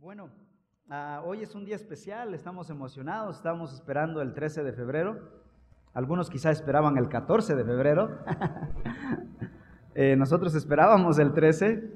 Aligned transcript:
Bueno, 0.00 0.28
ah, 0.90 1.22
hoy 1.24 1.42
es 1.42 1.56
un 1.56 1.64
día 1.64 1.74
especial, 1.74 2.32
estamos 2.32 2.70
emocionados, 2.70 3.34
estamos 3.34 3.74
esperando 3.74 4.22
el 4.22 4.32
13 4.32 4.62
de 4.62 4.72
febrero. 4.72 5.18
Algunos 5.92 6.30
quizá 6.30 6.52
esperaban 6.52 6.96
el 6.96 7.08
14 7.08 7.56
de 7.56 7.64
febrero. 7.64 8.18
Eh, 10.00 10.14
nosotros 10.14 10.54
esperábamos 10.54 11.18
el 11.18 11.32
13. 11.32 11.90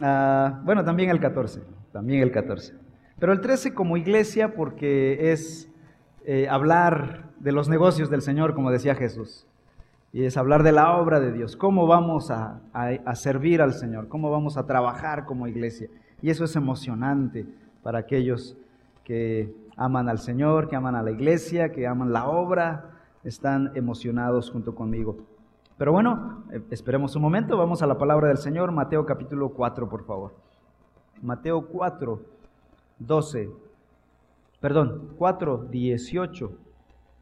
Ah, 0.00 0.62
bueno, 0.64 0.82
también 0.82 1.10
el 1.10 1.20
14, 1.20 1.60
también 1.92 2.22
el 2.22 2.32
14. 2.32 2.72
Pero 3.18 3.34
el 3.34 3.42
13 3.42 3.74
como 3.74 3.98
iglesia 3.98 4.54
porque 4.54 5.30
es 5.30 5.70
eh, 6.24 6.48
hablar 6.48 7.34
de 7.40 7.52
los 7.52 7.68
negocios 7.68 8.08
del 8.08 8.22
Señor, 8.22 8.54
como 8.54 8.70
decía 8.70 8.94
Jesús. 8.94 9.46
Y 10.10 10.24
es 10.24 10.38
hablar 10.38 10.62
de 10.62 10.72
la 10.72 10.96
obra 10.96 11.20
de 11.20 11.32
Dios, 11.32 11.54
cómo 11.54 11.86
vamos 11.86 12.30
a 12.30 12.62
servir 13.14 13.60
al 13.60 13.74
Señor, 13.74 14.08
cómo 14.08 14.30
vamos 14.30 14.56
a 14.56 14.64
trabajar 14.64 15.26
como 15.26 15.46
iglesia. 15.46 15.90
Y 16.22 16.30
eso 16.30 16.44
es 16.44 16.56
emocionante 16.56 17.46
para 17.82 17.98
aquellos 17.98 18.56
que 19.04 19.54
aman 19.76 20.08
al 20.08 20.18
Señor, 20.18 20.68
que 20.68 20.76
aman 20.76 20.94
a 20.94 21.02
la 21.02 21.10
iglesia, 21.10 21.72
que 21.72 21.86
aman 21.86 22.12
la 22.12 22.28
obra, 22.28 22.90
están 23.24 23.72
emocionados 23.74 24.50
junto 24.50 24.74
conmigo. 24.74 25.16
Pero 25.76 25.92
bueno, 25.92 26.44
eh, 26.52 26.62
esperemos 26.70 27.16
un 27.16 27.22
momento, 27.22 27.56
vamos 27.56 27.82
a 27.82 27.86
la 27.86 27.98
palabra 27.98 28.28
del 28.28 28.38
Señor, 28.38 28.70
Mateo 28.72 29.04
capítulo 29.04 29.50
4, 29.50 29.88
por 29.88 30.04
favor. 30.04 30.34
Mateo 31.20 31.66
4, 31.66 32.20
12, 32.98 33.50
perdón, 34.60 35.14
4, 35.16 35.68
18 35.70 36.58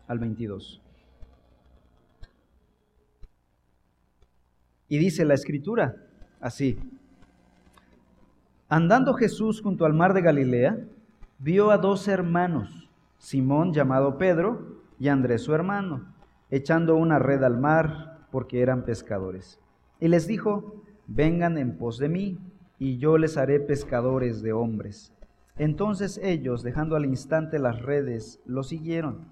al 0.09 0.19
22. 0.19 0.83
Y 4.89 4.99
dice 4.99 5.25
la 5.25 5.35
escritura 5.35 5.97
así, 6.41 6.79
Andando 8.73 9.13
Jesús 9.13 9.61
junto 9.61 9.85
al 9.85 9.93
mar 9.93 10.15
de 10.15 10.23
Galilea, 10.23 10.79
vio 11.39 11.73
a 11.73 11.77
dos 11.77 12.09
hermanos, 12.09 12.89
Simón 13.19 13.75
llamado 13.75 14.17
Pedro 14.17 14.79
y 14.99 15.09
Andrés 15.09 15.43
su 15.43 15.53
hermano, 15.53 16.15
echando 16.51 16.97
una 16.97 17.19
red 17.19 17.45
al 17.45 17.59
mar 17.59 18.27
porque 18.31 18.63
eran 18.63 18.87
pescadores. 18.87 19.61
Y 20.01 20.09
les 20.09 20.27
dijo, 20.27 20.83
vengan 21.07 21.59
en 21.59 21.77
pos 21.77 21.99
de 21.99 22.09
mí, 22.09 22.39
y 22.79 22.97
yo 22.97 23.19
les 23.19 23.37
haré 23.37 23.61
pescadores 23.61 24.41
de 24.41 24.55
hombres. 24.55 25.13
Entonces 25.59 26.19
ellos, 26.23 26.63
dejando 26.63 26.97
al 26.97 27.05
instante 27.05 27.59
las 27.59 27.83
redes, 27.83 28.41
lo 28.47 28.63
siguieron. 28.63 29.27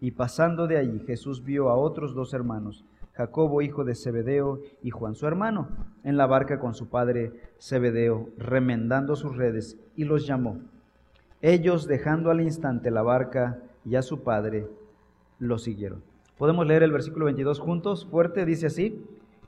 Y 0.00 0.12
pasando 0.12 0.68
de 0.68 0.76
allí, 0.76 1.00
Jesús 1.00 1.42
vio 1.42 1.68
a 1.68 1.74
otros 1.74 2.14
dos 2.14 2.32
hermanos, 2.32 2.84
Jacobo, 3.14 3.62
hijo 3.62 3.84
de 3.84 3.94
Zebedeo, 3.94 4.60
y 4.82 4.90
Juan 4.90 5.14
su 5.14 5.26
hermano, 5.26 5.68
en 6.02 6.16
la 6.16 6.26
barca 6.26 6.58
con 6.58 6.74
su 6.74 6.88
padre 6.88 7.32
Zebedeo, 7.60 8.28
remendando 8.36 9.16
sus 9.16 9.36
redes, 9.36 9.78
y 9.96 10.04
los 10.04 10.26
llamó. 10.26 10.60
Ellos, 11.40 11.86
dejando 11.86 12.30
al 12.30 12.40
instante 12.40 12.90
la 12.90 13.02
barca 13.02 13.58
y 13.84 13.96
a 13.96 14.02
su 14.02 14.22
padre, 14.22 14.66
lo 15.38 15.58
siguieron. 15.58 16.02
Podemos 16.38 16.66
leer 16.66 16.82
el 16.82 16.92
versículo 16.92 17.26
22 17.26 17.60
juntos, 17.60 18.06
fuerte, 18.06 18.44
dice 18.44 18.66
así, 18.66 19.04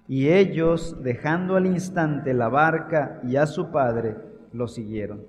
y 0.09 0.29
ellos, 0.29 1.03
dejando 1.03 1.57
al 1.57 1.67
instante 1.67 2.33
la 2.35 2.49
barca 2.49 3.21
y 3.25 3.37
a 3.37 3.47
su 3.47 3.71
padre, 3.73 4.17
lo 4.53 4.69
siguieron. 4.69 5.25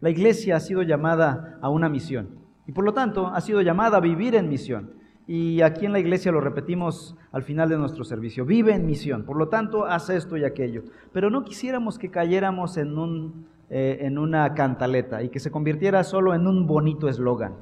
La 0.00 0.10
iglesia 0.10 0.56
ha 0.56 0.60
sido 0.60 0.82
llamada 0.82 1.58
a 1.60 1.70
una 1.70 1.88
misión 1.88 2.38
y 2.66 2.72
por 2.72 2.84
lo 2.84 2.92
tanto 2.92 3.26
ha 3.28 3.40
sido 3.40 3.62
llamada 3.62 3.96
a 3.96 4.00
vivir 4.00 4.34
en 4.34 4.48
misión. 4.48 4.92
Y 5.28 5.60
aquí 5.60 5.84
en 5.84 5.92
la 5.92 5.98
iglesia 5.98 6.32
lo 6.32 6.40
repetimos 6.40 7.14
al 7.32 7.42
final 7.42 7.68
de 7.68 7.76
nuestro 7.76 8.02
servicio. 8.02 8.46
Vive 8.46 8.72
en 8.72 8.86
misión, 8.86 9.24
por 9.24 9.36
lo 9.36 9.48
tanto, 9.48 9.84
haz 9.84 10.08
esto 10.08 10.38
y 10.38 10.44
aquello. 10.44 10.84
Pero 11.12 11.28
no 11.28 11.44
quisiéramos 11.44 11.98
que 11.98 12.10
cayéramos 12.10 12.78
en, 12.78 12.96
un, 12.96 13.46
eh, 13.68 13.98
en 14.00 14.16
una 14.16 14.54
cantaleta 14.54 15.22
y 15.22 15.28
que 15.28 15.38
se 15.38 15.50
convirtiera 15.50 16.02
solo 16.02 16.34
en 16.34 16.46
un 16.46 16.66
bonito 16.66 17.10
eslogan, 17.10 17.56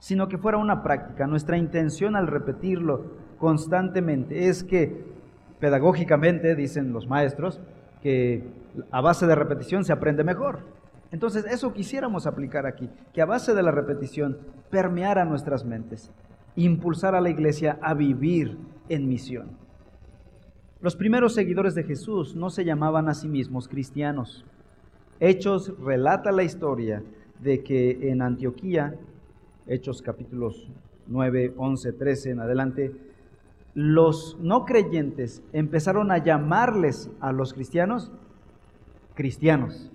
sino 0.00 0.26
que 0.26 0.38
fuera 0.38 0.58
una 0.58 0.82
práctica. 0.82 1.28
Nuestra 1.28 1.56
intención 1.56 2.16
al 2.16 2.26
repetirlo 2.26 3.12
constantemente 3.38 4.48
es 4.48 4.64
que, 4.64 5.04
pedagógicamente, 5.60 6.56
dicen 6.56 6.92
los 6.92 7.06
maestros, 7.06 7.60
que 8.02 8.42
a 8.90 9.00
base 9.00 9.28
de 9.28 9.36
repetición 9.36 9.84
se 9.84 9.92
aprende 9.92 10.24
mejor. 10.24 10.62
Entonces, 11.12 11.44
eso 11.44 11.72
quisiéramos 11.72 12.26
aplicar 12.26 12.66
aquí, 12.66 12.90
que 13.14 13.22
a 13.22 13.24
base 13.24 13.54
de 13.54 13.62
la 13.62 13.70
repetición 13.70 14.38
permeara 14.68 15.24
nuestras 15.24 15.64
mentes 15.64 16.10
impulsar 16.64 17.14
a 17.14 17.20
la 17.20 17.30
iglesia 17.30 17.78
a 17.82 17.94
vivir 17.94 18.56
en 18.88 19.08
misión. 19.08 19.56
Los 20.80 20.96
primeros 20.96 21.34
seguidores 21.34 21.74
de 21.74 21.84
Jesús 21.84 22.36
no 22.36 22.50
se 22.50 22.64
llamaban 22.64 23.08
a 23.08 23.14
sí 23.14 23.28
mismos 23.28 23.68
cristianos. 23.68 24.44
Hechos 25.20 25.74
relata 25.80 26.30
la 26.30 26.44
historia 26.44 27.02
de 27.40 27.62
que 27.62 28.10
en 28.10 28.22
Antioquía, 28.22 28.94
Hechos 29.66 30.02
capítulos 30.02 30.68
9, 31.08 31.54
11, 31.56 31.92
13 31.92 32.30
en 32.30 32.40
adelante, 32.40 32.92
los 33.74 34.38
no 34.40 34.64
creyentes 34.64 35.42
empezaron 35.52 36.10
a 36.10 36.18
llamarles 36.18 37.10
a 37.20 37.32
los 37.32 37.52
cristianos 37.52 38.10
cristianos, 39.14 39.90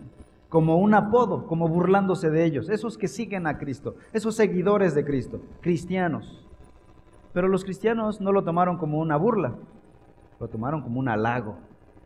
como 0.50 0.78
un 0.78 0.94
apodo, 0.94 1.48
como 1.48 1.70
burlándose 1.70 2.30
de 2.30 2.44
ellos, 2.44 2.68
esos 2.70 2.98
que 2.98 3.08
siguen 3.08 3.48
a 3.48 3.58
Cristo, 3.58 3.96
esos 4.12 4.36
seguidores 4.36 4.94
de 4.96 5.06
Cristo, 5.06 5.42
cristianos. 5.62 6.46
Pero 7.34 7.48
los 7.48 7.64
cristianos 7.64 8.22
no 8.22 8.32
lo 8.32 8.44
tomaron 8.44 8.78
como 8.78 9.00
una 9.00 9.18
burla, 9.18 9.56
lo 10.40 10.48
tomaron 10.48 10.82
como 10.82 11.00
un 11.00 11.10
halago. 11.10 11.58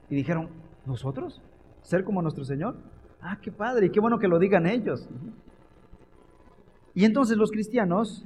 Y 0.10 0.16
dijeron, 0.16 0.50
¿nosotros? 0.86 1.42
¿Ser 1.82 2.04
como 2.04 2.22
nuestro 2.22 2.46
Señor? 2.46 2.78
Ah, 3.22 3.38
qué 3.42 3.52
padre, 3.52 3.88
y 3.88 3.90
qué 3.90 4.00
bueno 4.00 4.20
que 4.20 4.28
lo 4.28 4.40
digan 4.40 4.66
ellos. 4.66 5.10
Y 6.94 7.06
entonces 7.06 7.38
los 7.38 7.52
cristianos, 7.52 8.26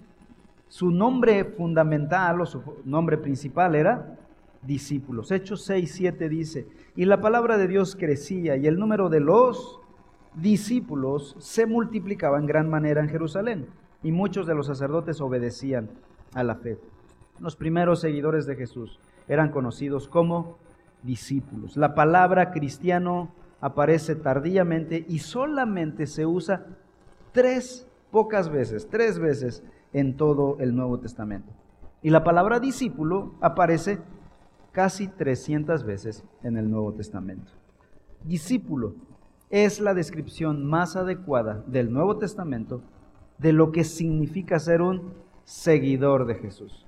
su 0.67 0.91
nombre 0.91 1.44
fundamental 1.44 2.39
o 2.41 2.45
su 2.45 2.62
nombre 2.85 3.18
principal 3.18 3.75
era 3.75 4.18
discípulos. 4.62 5.31
Hechos 5.31 5.63
6, 5.63 5.91
7 5.91 6.29
dice, 6.29 6.68
y 6.95 7.06
la 7.06 7.19
palabra 7.19 7.57
de 7.57 7.68
Dios 7.68 7.95
crecía 7.95 8.57
y 8.57 8.68
el 8.68 8.78
número 8.78 9.09
de 9.09 9.19
los 9.19 9.79
discípulos 10.35 11.35
se 11.39 11.66
multiplicaba 11.66 12.38
en 12.39 12.45
gran 12.45 12.69
manera 12.69 13.01
en 13.01 13.09
Jerusalén 13.09 13.68
y 14.03 14.12
muchos 14.12 14.47
de 14.47 14.56
los 14.56 14.68
sacerdotes 14.68 15.19
obedecían 15.19 15.89
a 16.33 16.44
la 16.44 16.56
fe. 16.56 16.78
Los 17.41 17.56
primeros 17.56 18.00
seguidores 18.00 18.46
de 18.46 18.56
Jesús 18.56 19.00
eran 19.28 19.50
conocidos 19.50 20.07
como 20.07 20.57
discípulos. 21.02 21.75
La 21.75 21.96
palabra 21.96 22.52
cristiano 22.52 23.34
aparece 23.59 24.16
tardíamente 24.16 25.06
y 25.07 25.19
solamente 25.19 26.06
se 26.06 26.25
usa 26.25 26.66
tres, 27.31 27.88
pocas 28.12 28.50
veces, 28.50 28.88
tres 28.90 29.18
veces 29.18 29.63
en 29.91 30.18
todo 30.18 30.57
el 30.59 30.75
Nuevo 30.75 31.00
Testamento. 31.00 31.51
Y 32.03 32.12
la 32.12 32.24
palabra 32.24 32.59
discípulo 32.59 33.34
aparece 33.41 34.00
casi 34.72 35.07
300 35.07 35.84
veces 35.84 36.24
en 36.44 36.57
el 36.57 36.69
Nuevo 36.69 36.94
Testamento. 36.94 37.51
Discípulo 38.24 38.94
es 39.50 39.80
la 39.80 39.96
descripción 39.96 40.66
más 40.66 40.96
adecuada 40.96 41.63
del 41.66 41.91
Nuevo 41.91 42.18
Testamento 42.18 42.84
de 43.40 43.51
lo 43.51 43.72
que 43.72 43.84
significa 43.84 44.59
ser 44.59 44.81
un 44.84 45.13
seguidor 45.44 46.25
de 46.25 46.35
Jesús, 46.35 46.85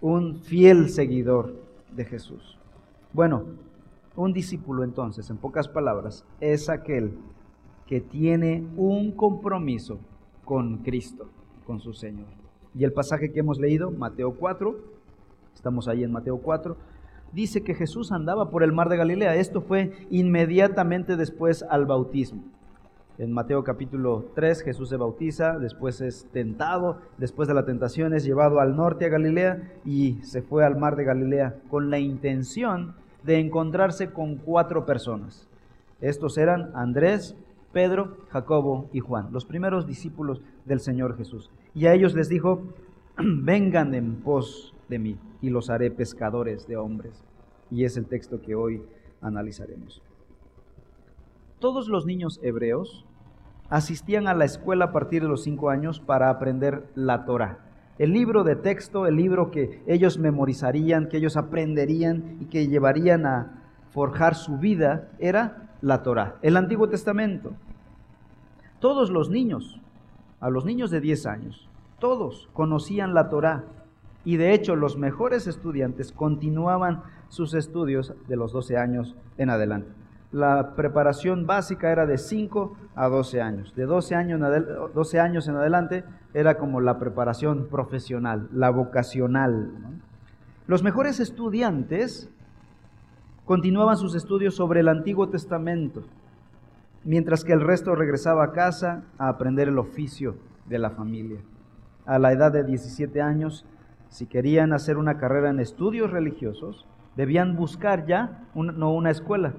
un 0.00 0.36
fiel 0.36 0.90
seguidor 0.90 1.54
de 1.94 2.04
Jesús. 2.04 2.58
Bueno, 3.12 3.44
un 4.16 4.32
discípulo 4.32 4.84
entonces, 4.84 5.30
en 5.30 5.36
pocas 5.36 5.68
palabras, 5.68 6.24
es 6.40 6.68
aquel 6.68 7.18
que 7.86 8.00
tiene 8.00 8.66
un 8.76 9.12
compromiso 9.12 9.98
con 10.44 10.78
Cristo, 10.78 11.28
con 11.66 11.80
su 11.80 11.92
Señor. 11.92 12.26
Y 12.74 12.84
el 12.84 12.92
pasaje 12.92 13.32
que 13.32 13.40
hemos 13.40 13.58
leído, 13.58 13.90
Mateo 13.90 14.34
4, 14.34 14.76
estamos 15.54 15.88
ahí 15.88 16.04
en 16.04 16.12
Mateo 16.12 16.38
4, 16.38 16.76
dice 17.32 17.62
que 17.62 17.74
Jesús 17.74 18.12
andaba 18.12 18.50
por 18.50 18.62
el 18.62 18.72
mar 18.72 18.88
de 18.88 18.96
Galilea. 18.96 19.36
Esto 19.36 19.60
fue 19.60 19.92
inmediatamente 20.10 21.16
después 21.16 21.62
al 21.62 21.86
bautismo. 21.86 22.42
En 23.18 23.32
Mateo 23.32 23.64
capítulo 23.64 24.26
3 24.36 24.62
Jesús 24.62 24.90
se 24.90 24.96
bautiza, 24.96 25.58
después 25.58 26.00
es 26.00 26.28
tentado, 26.32 27.00
después 27.16 27.48
de 27.48 27.54
la 27.54 27.64
tentación 27.64 28.14
es 28.14 28.22
llevado 28.22 28.60
al 28.60 28.76
norte 28.76 29.06
a 29.06 29.08
Galilea 29.08 29.72
y 29.84 30.20
se 30.22 30.40
fue 30.40 30.64
al 30.64 30.76
mar 30.76 30.94
de 30.94 31.02
Galilea 31.02 31.56
con 31.68 31.90
la 31.90 31.98
intención 31.98 32.94
de 33.24 33.40
encontrarse 33.40 34.12
con 34.12 34.36
cuatro 34.36 34.86
personas. 34.86 35.48
Estos 36.00 36.38
eran 36.38 36.70
Andrés, 36.76 37.34
Pedro, 37.72 38.18
Jacobo 38.28 38.88
y 38.92 39.00
Juan, 39.00 39.32
los 39.32 39.44
primeros 39.44 39.88
discípulos 39.88 40.40
del 40.64 40.78
Señor 40.78 41.16
Jesús. 41.16 41.50
Y 41.74 41.86
a 41.86 41.94
ellos 41.94 42.14
les 42.14 42.28
dijo, 42.28 42.62
vengan 43.18 43.96
en 43.96 44.14
pos 44.22 44.76
de 44.88 45.00
mí 45.00 45.18
y 45.42 45.50
los 45.50 45.70
haré 45.70 45.90
pescadores 45.90 46.68
de 46.68 46.76
hombres. 46.76 47.24
Y 47.68 47.82
es 47.82 47.96
el 47.96 48.06
texto 48.06 48.40
que 48.40 48.54
hoy 48.54 48.80
analizaremos. 49.20 50.00
Todos 51.58 51.88
los 51.88 52.06
niños 52.06 52.38
hebreos 52.42 53.04
asistían 53.68 54.28
a 54.28 54.34
la 54.34 54.44
escuela 54.44 54.86
a 54.86 54.92
partir 54.92 55.22
de 55.22 55.28
los 55.28 55.42
cinco 55.42 55.70
años 55.70 55.98
para 55.98 56.30
aprender 56.30 56.88
la 56.94 57.24
Torah. 57.24 57.58
El 57.98 58.12
libro 58.12 58.44
de 58.44 58.54
texto, 58.54 59.06
el 59.06 59.16
libro 59.16 59.50
que 59.50 59.82
ellos 59.88 60.18
memorizarían, 60.18 61.08
que 61.08 61.16
ellos 61.16 61.36
aprenderían 61.36 62.36
y 62.40 62.44
que 62.44 62.68
llevarían 62.68 63.26
a 63.26 63.64
forjar 63.90 64.36
su 64.36 64.58
vida, 64.58 65.08
era 65.18 65.72
la 65.80 66.04
Torah, 66.04 66.36
el 66.42 66.56
Antiguo 66.56 66.88
Testamento. 66.88 67.50
Todos 68.78 69.10
los 69.10 69.28
niños, 69.28 69.80
a 70.38 70.50
los 70.50 70.64
niños 70.64 70.92
de 70.92 71.00
10 71.00 71.26
años, 71.26 71.68
todos 71.98 72.48
conocían 72.52 73.14
la 73.14 73.28
Torá. 73.30 73.64
Y 74.24 74.36
de 74.36 74.54
hecho 74.54 74.76
los 74.76 74.96
mejores 74.96 75.48
estudiantes 75.48 76.12
continuaban 76.12 77.02
sus 77.28 77.54
estudios 77.54 78.14
de 78.28 78.36
los 78.36 78.52
12 78.52 78.76
años 78.76 79.16
en 79.38 79.50
adelante. 79.50 79.90
La 80.30 80.74
preparación 80.74 81.46
básica 81.46 81.90
era 81.90 82.04
de 82.04 82.18
5 82.18 82.76
a 82.94 83.08
12 83.08 83.40
años. 83.40 83.74
De 83.74 83.84
12 83.84 84.14
años, 84.14 84.40
en 84.40 84.92
12 84.94 85.20
años 85.20 85.48
en 85.48 85.56
adelante 85.56 86.04
era 86.34 86.58
como 86.58 86.80
la 86.80 86.98
preparación 86.98 87.68
profesional, 87.68 88.48
la 88.52 88.68
vocacional. 88.68 89.72
Los 90.66 90.82
mejores 90.82 91.18
estudiantes 91.18 92.30
continuaban 93.46 93.96
sus 93.96 94.14
estudios 94.14 94.54
sobre 94.54 94.80
el 94.80 94.88
Antiguo 94.88 95.30
Testamento, 95.30 96.02
mientras 97.04 97.42
que 97.42 97.54
el 97.54 97.62
resto 97.62 97.94
regresaba 97.94 98.44
a 98.44 98.52
casa 98.52 99.04
a 99.16 99.28
aprender 99.28 99.68
el 99.68 99.78
oficio 99.78 100.36
de 100.66 100.78
la 100.78 100.90
familia. 100.90 101.40
A 102.04 102.18
la 102.18 102.32
edad 102.32 102.52
de 102.52 102.64
17 102.64 103.22
años, 103.22 103.64
si 104.10 104.26
querían 104.26 104.74
hacer 104.74 104.98
una 104.98 105.16
carrera 105.16 105.48
en 105.48 105.60
estudios 105.60 106.10
religiosos, 106.10 106.86
debían 107.16 107.56
buscar 107.56 108.04
ya 108.04 108.44
no 108.54 108.92
una 108.92 109.10
escuela, 109.10 109.54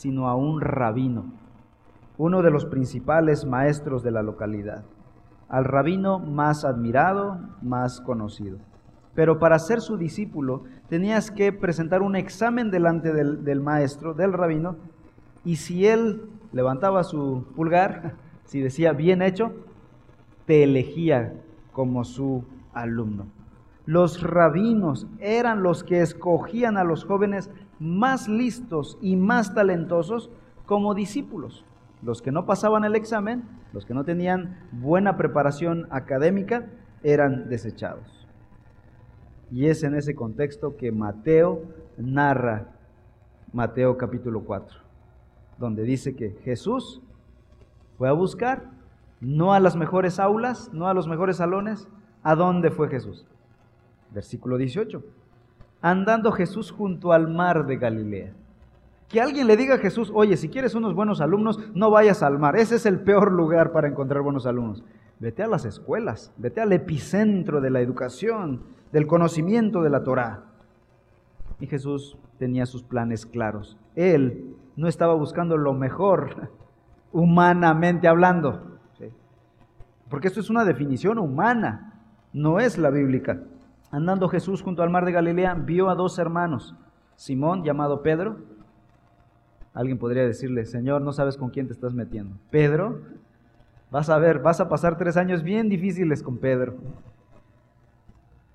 sino 0.00 0.28
a 0.28 0.34
un 0.34 0.62
rabino, 0.62 1.26
uno 2.16 2.40
de 2.40 2.50
los 2.50 2.64
principales 2.64 3.44
maestros 3.44 4.02
de 4.02 4.10
la 4.10 4.22
localidad, 4.22 4.82
al 5.50 5.66
rabino 5.66 6.18
más 6.18 6.64
admirado, 6.64 7.38
más 7.60 8.00
conocido. 8.00 8.56
Pero 9.14 9.38
para 9.38 9.58
ser 9.58 9.82
su 9.82 9.98
discípulo 9.98 10.64
tenías 10.88 11.30
que 11.30 11.52
presentar 11.52 12.00
un 12.00 12.16
examen 12.16 12.70
delante 12.70 13.12
del, 13.12 13.60
maestro, 13.60 14.14
del 14.14 14.32
rabino, 14.32 14.76
y 15.44 15.56
si 15.56 15.86
él 15.86 16.30
levantaba 16.50 17.04
su 17.04 17.44
pulgar, 17.54 18.14
si 18.44 18.62
decía 18.62 18.94
bien 18.94 19.20
hecho, 19.20 19.52
te 20.46 20.62
elegía 20.62 21.34
como 21.72 22.04
su 22.04 22.46
alumno. 22.72 23.26
Los 23.84 24.22
rabinos 24.22 25.06
eran 25.18 25.62
los 25.62 25.84
que 25.84 26.00
escogían 26.00 26.78
a 26.78 26.84
los 26.84 27.04
jóvenes 27.04 27.50
más 27.80 28.28
listos 28.28 28.98
y 29.00 29.16
más 29.16 29.54
talentosos 29.54 30.30
como 30.66 30.94
discípulos. 30.94 31.64
Los 32.02 32.22
que 32.22 32.30
no 32.30 32.46
pasaban 32.46 32.84
el 32.84 32.94
examen, 32.94 33.42
los 33.72 33.84
que 33.84 33.94
no 33.94 34.04
tenían 34.04 34.68
buena 34.70 35.16
preparación 35.16 35.88
académica, 35.90 36.66
eran 37.02 37.48
desechados. 37.48 38.28
Y 39.50 39.66
es 39.66 39.82
en 39.82 39.96
ese 39.96 40.14
contexto 40.14 40.76
que 40.76 40.92
Mateo 40.92 41.62
narra 41.96 42.68
Mateo 43.52 43.98
capítulo 43.98 44.44
4, 44.44 44.78
donde 45.58 45.82
dice 45.82 46.14
que 46.14 46.38
Jesús 46.44 47.02
fue 47.98 48.08
a 48.08 48.12
buscar 48.12 48.70
no 49.20 49.52
a 49.52 49.60
las 49.60 49.74
mejores 49.74 50.20
aulas, 50.20 50.72
no 50.72 50.86
a 50.86 50.94
los 50.94 51.08
mejores 51.08 51.38
salones. 51.38 51.88
¿A 52.22 52.34
dónde 52.34 52.70
fue 52.70 52.88
Jesús? 52.88 53.26
Versículo 54.12 54.56
18. 54.56 55.02
Andando 55.82 56.32
Jesús 56.32 56.70
junto 56.70 57.12
al 57.12 57.28
mar 57.28 57.66
de 57.66 57.76
Galilea. 57.76 58.32
Que 59.08 59.20
alguien 59.20 59.46
le 59.46 59.56
diga 59.56 59.74
a 59.74 59.78
Jesús, 59.78 60.10
oye, 60.14 60.36
si 60.36 60.48
quieres 60.48 60.74
unos 60.74 60.94
buenos 60.94 61.20
alumnos, 61.20 61.58
no 61.74 61.90
vayas 61.90 62.22
al 62.22 62.38
mar. 62.38 62.56
Ese 62.56 62.76
es 62.76 62.86
el 62.86 63.00
peor 63.00 63.32
lugar 63.32 63.72
para 63.72 63.88
encontrar 63.88 64.22
buenos 64.22 64.46
alumnos. 64.46 64.84
Vete 65.18 65.42
a 65.42 65.48
las 65.48 65.64
escuelas, 65.64 66.32
vete 66.36 66.60
al 66.60 66.72
epicentro 66.72 67.60
de 67.60 67.70
la 67.70 67.80
educación, 67.80 68.62
del 68.92 69.06
conocimiento 69.06 69.82
de 69.82 69.90
la 69.90 70.04
Torah. 70.04 70.44
Y 71.58 71.66
Jesús 71.66 72.16
tenía 72.38 72.66
sus 72.66 72.82
planes 72.82 73.26
claros. 73.26 73.76
Él 73.96 74.54
no 74.76 74.86
estaba 74.86 75.14
buscando 75.14 75.56
lo 75.56 75.74
mejor, 75.74 76.50
humanamente 77.12 78.06
hablando. 78.08 78.70
Porque 80.10 80.26
esto 80.26 80.40
es 80.40 80.50
una 80.50 80.64
definición 80.64 81.18
humana, 81.18 81.94
no 82.32 82.58
es 82.58 82.76
la 82.76 82.90
bíblica. 82.90 83.40
Andando 83.90 84.28
Jesús 84.28 84.62
junto 84.62 84.82
al 84.82 84.90
mar 84.90 85.04
de 85.04 85.12
Galilea, 85.12 85.54
vio 85.54 85.90
a 85.90 85.96
dos 85.96 86.18
hermanos, 86.18 86.76
Simón, 87.16 87.64
llamado 87.64 88.02
Pedro. 88.02 88.36
Alguien 89.74 89.98
podría 89.98 90.24
decirle, 90.24 90.64
Señor, 90.64 91.02
no 91.02 91.12
sabes 91.12 91.36
con 91.36 91.50
quién 91.50 91.66
te 91.66 91.72
estás 91.72 91.92
metiendo. 91.92 92.36
Pedro, 92.50 93.00
vas 93.90 94.08
a 94.08 94.18
ver, 94.18 94.38
vas 94.38 94.60
a 94.60 94.68
pasar 94.68 94.96
tres 94.96 95.16
años 95.16 95.42
bien 95.42 95.68
difíciles 95.68 96.22
con 96.22 96.38
Pedro. 96.38 96.74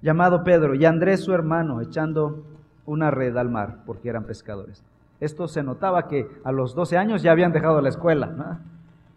Llamado 0.02 0.44
Pedro, 0.44 0.74
y 0.76 0.86
Andrés 0.86 1.22
su 1.22 1.34
hermano, 1.34 1.82
echando 1.82 2.46
una 2.86 3.12
red 3.12 3.36
al 3.36 3.50
mar, 3.50 3.80
porque 3.86 4.10
eran 4.10 4.26
pescadores. 4.26 4.84
Esto 5.20 5.48
se 5.48 5.64
notaba 5.64 6.08
que 6.08 6.30
a 6.44 6.52
los 6.52 6.76
12 6.76 6.98
años 6.98 7.22
ya 7.22 7.32
habían 7.32 7.52
dejado 7.52 7.82
la 7.82 7.90
escuela, 7.90 8.60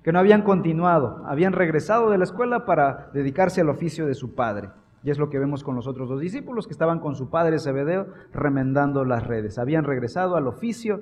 que 0.02 0.12
no 0.12 0.18
habían 0.18 0.42
continuado, 0.42 1.22
habían 1.26 1.52
regresado 1.52 2.10
de 2.10 2.18
la 2.18 2.24
escuela 2.24 2.64
para 2.64 3.10
dedicarse 3.12 3.60
al 3.60 3.68
oficio 3.68 4.06
de 4.06 4.14
su 4.14 4.34
padre. 4.34 4.70
Y 5.08 5.10
es 5.10 5.18
lo 5.18 5.30
que 5.30 5.38
vemos 5.38 5.64
con 5.64 5.74
los 5.74 5.86
otros 5.86 6.10
dos 6.10 6.20
discípulos 6.20 6.66
que 6.66 6.74
estaban 6.74 7.00
con 7.00 7.14
su 7.14 7.30
padre 7.30 7.58
Zebedeo 7.58 8.08
remendando 8.30 9.06
las 9.06 9.26
redes. 9.26 9.58
Habían 9.58 9.84
regresado 9.84 10.36
al 10.36 10.46
oficio 10.46 11.00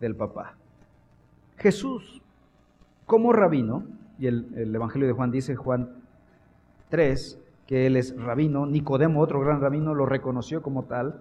del 0.00 0.16
papá. 0.16 0.54
Jesús, 1.58 2.22
como 3.04 3.30
rabino, 3.34 3.82
y 4.18 4.28
el, 4.28 4.54
el, 4.56 4.74
Evangelio 4.74 5.06
de 5.06 5.12
Juan 5.12 5.30
dice, 5.30 5.54
Juan 5.54 5.96
3, 6.88 7.38
que 7.66 7.86
él 7.86 7.98
es 7.98 8.18
rabino, 8.18 8.64
Nicodemo, 8.64 9.20
otro 9.20 9.38
gran 9.40 9.60
rabino, 9.60 9.92
lo 9.92 10.06
reconoció 10.06 10.62
como 10.62 10.84
tal. 10.84 11.20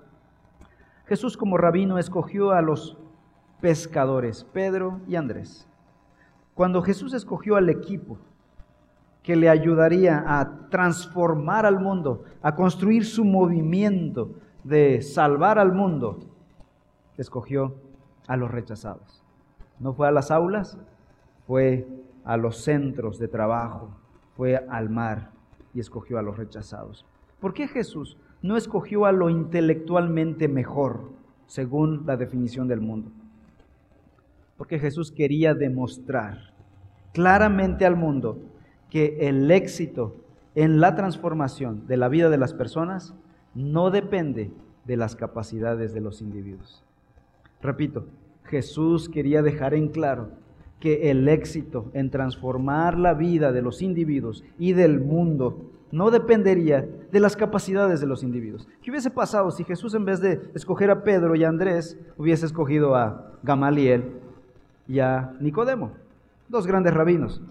Jesús 1.08 1.36
como 1.36 1.58
rabino 1.58 1.98
escogió 1.98 2.52
a 2.52 2.62
los 2.62 2.98
pescadores, 3.60 4.46
Pedro 4.46 5.02
y 5.06 5.18
Andrés. 5.18 5.68
Cuando 6.54 6.82
Jesús 6.82 7.14
escogió 7.14 7.58
al 7.58 7.68
equipo, 7.68 8.20
que 9.24 9.36
le 9.36 9.50
ayudaría 9.50 10.24
a 10.26 10.70
transformar 10.70 11.66
al 11.66 11.80
mundo, 11.80 12.24
a 12.42 12.56
construir 12.56 13.06
su 13.06 13.24
movimiento 13.24 14.32
de 14.64 15.02
salvar 15.02 15.60
al 15.60 15.74
mundo, 15.74 16.20
escogió 17.18 17.76
a 18.28 18.36
los 18.38 18.50
rechazados. 18.50 19.24
No 19.80 19.94
fue 19.94 20.08
a 20.08 20.12
las 20.12 20.32
aulas, 20.32 20.78
fue 21.46 21.88
a 22.24 22.38
los 22.38 22.64
centros 22.64 23.20
de 23.20 23.28
trabajo, 23.28 23.90
fue 24.36 24.56
al 24.70 24.90
mar 24.90 25.32
y 25.74 25.80
escogió 25.80 26.18
a 26.18 26.22
los 26.22 26.38
rechazados. 26.38 27.06
¿Por 27.40 27.54
qué 27.54 27.68
Jesús 27.68 28.18
no 28.42 28.58
escogió 28.58 29.06
a 29.06 29.12
lo 29.12 29.30
intelectualmente 29.30 30.48
mejor, 30.48 31.12
según 31.48 32.06
la 32.06 32.18
definición 32.18 32.68
del 32.68 32.82
mundo? 32.82 33.12
Porque 34.58 34.80
Jesús 34.80 35.12
quería 35.12 35.54
demostrar 35.54 36.54
claramente 37.14 37.86
al 37.86 37.96
mundo 37.96 38.40
que 38.92 39.30
el 39.30 39.50
éxito 39.50 40.16
en 40.54 40.80
la 40.80 40.96
transformación 40.96 41.88
de 41.88 41.98
la 41.98 42.10
vida 42.10 42.30
de 42.30 42.38
las 42.38 42.54
personas 42.54 43.16
no 43.56 43.90
depende 43.90 44.52
de 44.86 44.98
las 44.98 45.16
capacidades 45.16 45.94
de 45.94 46.02
los 46.02 46.22
individuos. 46.22 46.84
Repito, 47.62 48.06
Jesús 48.44 49.08
quería 49.08 49.42
dejar 49.42 49.74
en 49.74 49.88
claro 49.88 50.30
que 50.80 51.10
el 51.10 51.28
éxito 51.30 51.90
en 51.94 52.10
transformar 52.10 52.98
la 52.98 53.14
vida 53.14 53.52
de 53.52 53.62
los 53.62 53.82
individuos 53.82 54.44
y 54.60 54.74
del 54.74 55.00
mundo 55.00 55.72
no 55.92 56.10
dependería 56.10 56.88
de 57.12 57.20
las 57.20 57.36
capacidades 57.36 58.02
de 58.02 58.08
los 58.08 58.24
individuos. 58.24 58.68
¿Qué 58.82 58.92
hubiese 58.92 59.12
pasado 59.12 59.52
si 59.52 59.64
Jesús 59.64 59.94
en 59.94 60.06
vez 60.06 60.20
de 60.20 60.42
escoger 60.54 60.90
a 60.90 61.04
Pedro 61.04 61.36
y 61.36 61.44
a 61.44 61.50
Andrés 61.50 61.98
hubiese 62.18 62.46
escogido 62.46 62.96
a 62.96 63.32
Gamaliel 63.44 64.20
y 64.88 65.00
a 65.00 65.34
Nicodemo, 65.40 65.92
dos 66.50 66.66
grandes 66.66 66.94
rabinos? 66.94 67.42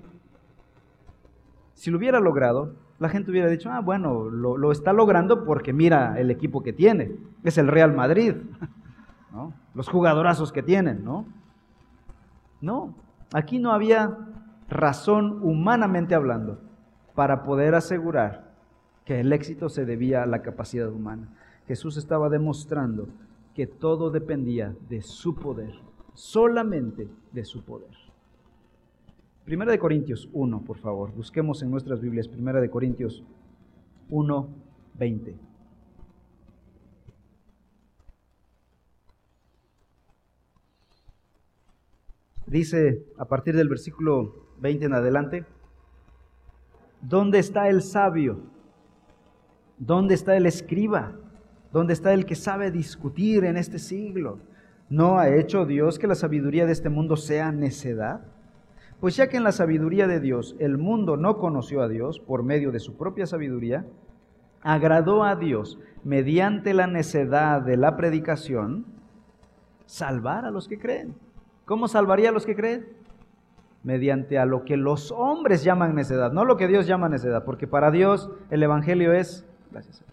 Si 1.80 1.90
lo 1.90 1.96
hubiera 1.96 2.20
logrado, 2.20 2.74
la 2.98 3.08
gente 3.08 3.30
hubiera 3.30 3.48
dicho, 3.48 3.70
ah, 3.72 3.80
bueno, 3.80 4.28
lo, 4.28 4.70
está 4.70 4.92
logrando 4.92 5.46
porque 5.46 5.72
mira 5.72 6.20
el 6.20 6.30
equipo 6.30 6.62
que 6.62 6.74
tiene, 6.74 7.16
es 7.42 7.56
el 7.56 7.68
Real 7.68 7.94
Madrid, 7.94 8.34
¿no? 9.32 9.54
los 9.72 9.88
jugadorazos 9.88 10.52
que 10.52 10.62
tienen, 10.62 11.02
¿no? 11.02 11.24
No, 12.60 12.94
aquí 13.32 13.58
no 13.58 13.72
había 13.72 14.14
razón 14.68 15.38
humanamente 15.40 16.14
hablando 16.14 16.60
para 17.14 17.44
poder 17.44 17.74
asegurar 17.74 18.52
que 19.06 19.20
el 19.20 19.32
éxito 19.32 19.70
se 19.70 19.86
debía 19.86 20.22
a 20.22 20.26
la 20.26 20.42
capacidad 20.42 20.92
humana. 20.92 21.30
Jesús 21.66 21.96
estaba 21.96 22.28
demostrando 22.28 23.08
que 23.54 23.66
todo 23.66 24.10
dependía 24.10 24.74
de 24.90 25.00
su 25.00 25.34
poder, 25.34 25.72
solamente 26.12 27.08
de 27.32 27.44
su 27.46 27.64
poder. 27.64 28.09
Primera 29.44 29.72
de 29.72 29.78
Corintios 29.78 30.28
1, 30.32 30.62
por 30.64 30.78
favor. 30.78 31.12
Busquemos 31.12 31.62
en 31.62 31.70
nuestras 31.70 32.00
Biblias. 32.00 32.28
Primera 32.28 32.60
de 32.60 32.70
Corintios 32.70 33.24
1, 34.10 34.48
20. 34.98 35.36
Dice 42.46 43.06
a 43.16 43.24
partir 43.26 43.56
del 43.56 43.68
versículo 43.68 44.34
20 44.60 44.86
en 44.86 44.92
adelante, 44.92 45.44
¿dónde 47.00 47.38
está 47.38 47.68
el 47.68 47.80
sabio? 47.80 48.40
¿Dónde 49.78 50.14
está 50.14 50.36
el 50.36 50.46
escriba? 50.46 51.16
¿Dónde 51.72 51.92
está 51.92 52.12
el 52.12 52.26
que 52.26 52.34
sabe 52.34 52.70
discutir 52.70 53.44
en 53.44 53.56
este 53.56 53.78
siglo? 53.78 54.40
¿No 54.88 55.18
ha 55.18 55.28
hecho 55.28 55.64
Dios 55.64 55.98
que 55.98 56.08
la 56.08 56.16
sabiduría 56.16 56.66
de 56.66 56.72
este 56.72 56.88
mundo 56.88 57.16
sea 57.16 57.52
necedad? 57.52 58.20
Pues 59.00 59.16
ya 59.16 59.28
que 59.28 59.38
en 59.38 59.44
la 59.44 59.52
sabiduría 59.52 60.06
de 60.06 60.20
Dios 60.20 60.54
el 60.58 60.76
mundo 60.76 61.16
no 61.16 61.38
conoció 61.38 61.80
a 61.80 61.88
Dios 61.88 62.20
por 62.20 62.42
medio 62.42 62.70
de 62.70 62.80
su 62.80 62.96
propia 62.96 63.26
sabiduría, 63.26 63.86
agradó 64.62 65.24
a 65.24 65.36
Dios 65.36 65.78
mediante 66.04 66.74
la 66.74 66.86
necedad 66.86 67.62
de 67.62 67.78
la 67.78 67.96
predicación 67.96 68.84
salvar 69.86 70.44
a 70.44 70.50
los 70.50 70.68
que 70.68 70.78
creen. 70.78 71.14
¿Cómo 71.64 71.88
salvaría 71.88 72.28
a 72.28 72.32
los 72.32 72.44
que 72.44 72.54
creen? 72.54 72.86
Mediante 73.82 74.38
a 74.38 74.44
lo 74.44 74.64
que 74.64 74.76
los 74.76 75.10
hombres 75.10 75.64
llaman 75.64 75.94
necedad, 75.94 76.32
no 76.32 76.44
lo 76.44 76.58
que 76.58 76.68
Dios 76.68 76.86
llama 76.86 77.08
necedad, 77.08 77.44
porque 77.44 77.66
para 77.66 77.90
Dios 77.90 78.30
el 78.50 78.62
Evangelio 78.62 79.14
es 79.14 79.46
gracias, 79.70 80.04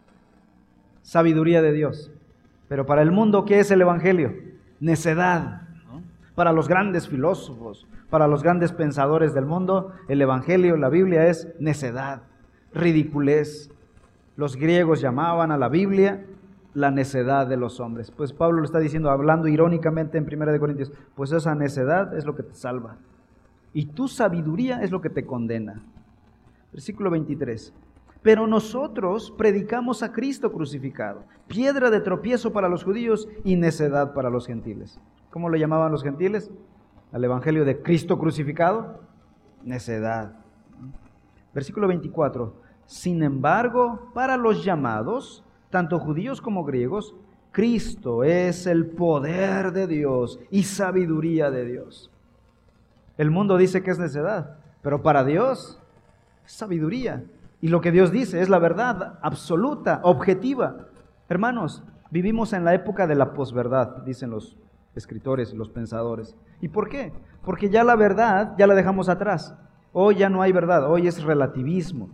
sabiduría 1.01 1.61
de 1.61 1.73
Dios. 1.73 2.11
Pero 2.69 2.85
para 2.85 3.01
el 3.01 3.11
mundo, 3.11 3.43
¿qué 3.43 3.59
es 3.59 3.71
el 3.71 3.81
Evangelio? 3.81 4.33
Necedad. 4.79 5.63
Para 6.35 6.51
los 6.51 6.67
grandes 6.67 7.07
filósofos, 7.07 7.87
para 8.09 8.27
los 8.27 8.43
grandes 8.43 8.71
pensadores 8.71 9.33
del 9.33 9.45
mundo, 9.45 9.91
el 10.07 10.21
Evangelio, 10.21 10.77
la 10.77 10.89
Biblia 10.89 11.27
es 11.27 11.47
necedad, 11.59 12.23
ridiculez. 12.73 13.69
Los 14.35 14.55
griegos 14.55 15.01
llamaban 15.01 15.51
a 15.51 15.57
la 15.57 15.69
Biblia 15.69 16.25
la 16.73 16.91
necedad 16.91 17.47
de 17.47 17.57
los 17.57 17.79
hombres. 17.79 18.11
Pues 18.11 18.33
Pablo 18.33 18.59
lo 18.59 18.65
está 18.65 18.79
diciendo, 18.79 19.09
hablando 19.09 19.47
irónicamente 19.47 20.17
en 20.17 20.25
1 20.31 20.59
Corintios, 20.59 20.91
pues 21.15 21.31
esa 21.31 21.55
necedad 21.55 22.15
es 22.15 22.25
lo 22.25 22.35
que 22.35 22.43
te 22.43 22.53
salva. 22.53 22.97
Y 23.73 23.87
tu 23.87 24.07
sabiduría 24.07 24.81
es 24.81 24.91
lo 24.91 25.01
que 25.01 25.09
te 25.09 25.25
condena. 25.25 25.81
Versículo 26.71 27.09
23. 27.09 27.73
Pero 28.21 28.45
nosotros 28.45 29.33
predicamos 29.37 30.03
a 30.03 30.11
Cristo 30.11 30.51
crucificado, 30.51 31.23
piedra 31.47 31.89
de 31.89 31.99
tropiezo 31.99 32.53
para 32.53 32.69
los 32.69 32.83
judíos 32.83 33.27
y 33.43 33.55
necedad 33.55 34.13
para 34.13 34.29
los 34.29 34.45
gentiles. 34.45 34.99
¿Cómo 35.31 35.49
lo 35.49 35.57
llamaban 35.57 35.91
los 35.91 36.03
gentiles? 36.03 36.51
Al 37.11 37.23
Evangelio 37.23 37.63
de 37.63 37.81
Cristo 37.81 38.19
crucificado, 38.19 38.99
necedad. 39.63 40.33
Versículo 41.53 41.87
24. 41.87 42.53
Sin 42.85 43.23
embargo, 43.23 44.11
para 44.13 44.37
los 44.37 44.63
llamados, 44.63 45.43
tanto 45.69 45.99
judíos 45.99 46.41
como 46.41 46.63
griegos, 46.63 47.15
Cristo 47.51 48.23
es 48.23 48.67
el 48.67 48.87
poder 48.87 49.71
de 49.71 49.87
Dios 49.87 50.39
y 50.51 50.63
sabiduría 50.63 51.49
de 51.49 51.65
Dios. 51.65 52.11
El 53.17 53.31
mundo 53.31 53.57
dice 53.57 53.81
que 53.81 53.91
es 53.91 53.99
necedad, 53.99 54.57
pero 54.81 55.01
para 55.01 55.23
Dios 55.23 55.81
es 56.45 56.51
sabiduría. 56.51 57.23
Y 57.61 57.69
lo 57.69 57.81
que 57.81 57.91
Dios 57.91 58.11
dice 58.11 58.41
es 58.41 58.49
la 58.49 58.59
verdad 58.59 59.17
absoluta, 59.21 60.01
objetiva. 60.03 60.87
Hermanos, 61.27 61.83
vivimos 62.11 62.53
en 62.53 62.63
la 62.63 62.75
época 62.75 63.07
de 63.07 63.15
la 63.15 63.33
posverdad, 63.33 64.03
dicen 64.03 64.29
los 64.29 64.55
escritores 64.97 65.53
y 65.53 65.55
los 65.55 65.69
pensadores. 65.69 66.35
¿Y 66.59 66.67
por 66.69 66.89
qué? 66.89 67.13
Porque 67.43 67.69
ya 67.69 67.83
la 67.83 67.95
verdad 67.95 68.55
ya 68.57 68.67
la 68.67 68.75
dejamos 68.75 69.09
atrás. 69.09 69.55
Hoy 69.93 70.15
ya 70.15 70.29
no 70.29 70.41
hay 70.41 70.51
verdad, 70.51 70.89
hoy 70.89 71.07
es 71.07 71.23
relativismo. 71.23 72.09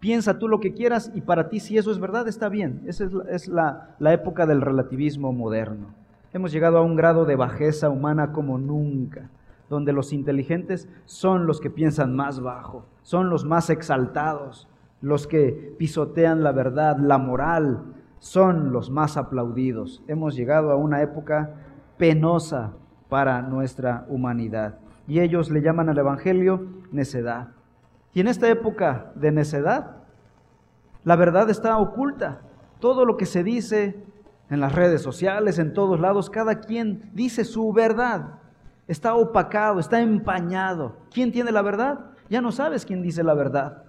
Piensa 0.00 0.38
tú 0.38 0.48
lo 0.48 0.60
que 0.60 0.72
quieras 0.72 1.10
y 1.14 1.20
para 1.20 1.48
ti 1.48 1.60
si 1.60 1.78
eso 1.78 1.90
es 1.90 1.98
verdad 1.98 2.28
está 2.28 2.48
bien. 2.48 2.82
Esa 2.86 3.08
es, 3.28 3.48
la, 3.48 3.96
la 3.98 4.12
época 4.12 4.46
del 4.46 4.60
relativismo 4.60 5.32
moderno. 5.32 5.94
Hemos 6.32 6.52
llegado 6.52 6.78
a 6.78 6.82
un 6.82 6.96
grado 6.96 7.24
de 7.24 7.36
bajeza 7.36 7.88
humana 7.88 8.32
como 8.32 8.58
nunca, 8.58 9.30
donde 9.68 9.92
los 9.92 10.12
inteligentes 10.12 10.88
son 11.06 11.46
los 11.46 11.60
que 11.60 11.70
piensan 11.70 12.14
más 12.14 12.40
bajo, 12.40 12.86
son 13.02 13.30
los 13.30 13.44
más 13.44 13.70
exaltados, 13.70 14.68
los 15.00 15.26
que 15.26 15.74
pisotean 15.78 16.42
la 16.42 16.52
verdad, 16.52 16.98
la 16.98 17.18
moral, 17.18 17.94
son 18.18 18.72
los 18.72 18.90
más 18.90 19.16
aplaudidos. 19.16 20.02
Hemos 20.08 20.34
llegado 20.34 20.70
a 20.70 20.76
una 20.76 21.02
época 21.02 21.50
penosa 21.96 22.72
para 23.08 23.42
nuestra 23.42 24.04
humanidad. 24.08 24.78
Y 25.06 25.20
ellos 25.20 25.50
le 25.50 25.62
llaman 25.62 25.88
al 25.88 25.98
Evangelio 25.98 26.66
necedad. 26.90 27.48
Y 28.12 28.20
en 28.20 28.28
esta 28.28 28.48
época 28.48 29.12
de 29.14 29.30
necedad, 29.30 29.96
la 31.04 31.16
verdad 31.16 31.50
está 31.50 31.78
oculta. 31.78 32.40
Todo 32.80 33.04
lo 33.04 33.16
que 33.16 33.26
se 33.26 33.44
dice 33.44 34.02
en 34.50 34.60
las 34.60 34.74
redes 34.74 35.02
sociales, 35.02 35.58
en 35.58 35.72
todos 35.72 36.00
lados, 36.00 36.30
cada 36.30 36.60
quien 36.60 37.10
dice 37.14 37.44
su 37.44 37.72
verdad. 37.72 38.38
Está 38.88 39.14
opacado, 39.14 39.80
está 39.80 40.00
empañado. 40.00 40.96
¿Quién 41.12 41.32
tiene 41.32 41.52
la 41.52 41.62
verdad? 41.62 42.06
Ya 42.28 42.40
no 42.40 42.52
sabes 42.52 42.84
quién 42.84 43.02
dice 43.02 43.22
la 43.22 43.34
verdad. 43.34 43.84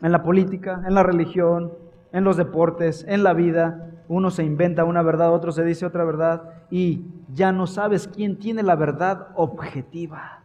En 0.00 0.12
la 0.12 0.22
política, 0.22 0.82
en 0.86 0.94
la 0.94 1.02
religión, 1.02 1.72
en 2.14 2.22
los 2.22 2.36
deportes, 2.36 3.04
en 3.08 3.24
la 3.24 3.34
vida. 3.34 3.90
Uno 4.06 4.30
se 4.30 4.44
inventa 4.44 4.84
una 4.84 5.02
verdad, 5.02 5.34
otro 5.34 5.50
se 5.50 5.64
dice 5.64 5.84
otra 5.84 6.04
verdad 6.04 6.64
y 6.70 7.06
ya 7.34 7.50
no 7.50 7.66
sabes 7.66 8.06
quién 8.06 8.38
tiene 8.38 8.62
la 8.62 8.76
verdad 8.76 9.28
objetiva. 9.34 10.44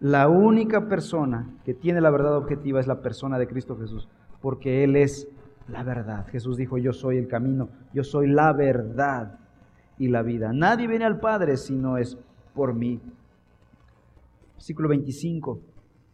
La 0.00 0.28
única 0.28 0.88
persona 0.88 1.48
que 1.64 1.72
tiene 1.72 2.02
la 2.02 2.10
verdad 2.10 2.36
objetiva 2.36 2.78
es 2.78 2.86
la 2.86 3.00
persona 3.00 3.38
de 3.38 3.48
Cristo 3.48 3.78
Jesús, 3.78 4.06
porque 4.42 4.84
Él 4.84 4.96
es 4.96 5.28
la 5.66 5.82
verdad. 5.82 6.26
Jesús 6.26 6.58
dijo, 6.58 6.76
yo 6.76 6.92
soy 6.92 7.16
el 7.16 7.26
camino, 7.26 7.70
yo 7.94 8.04
soy 8.04 8.26
la 8.26 8.52
verdad 8.52 9.38
y 9.96 10.08
la 10.08 10.20
vida. 10.20 10.52
Nadie 10.52 10.88
viene 10.88 11.06
al 11.06 11.20
Padre 11.20 11.56
si 11.56 11.74
no 11.74 11.96
es 11.96 12.18
por 12.52 12.74
mí. 12.74 13.00
Versículo 14.56 14.90
25. 14.90 15.58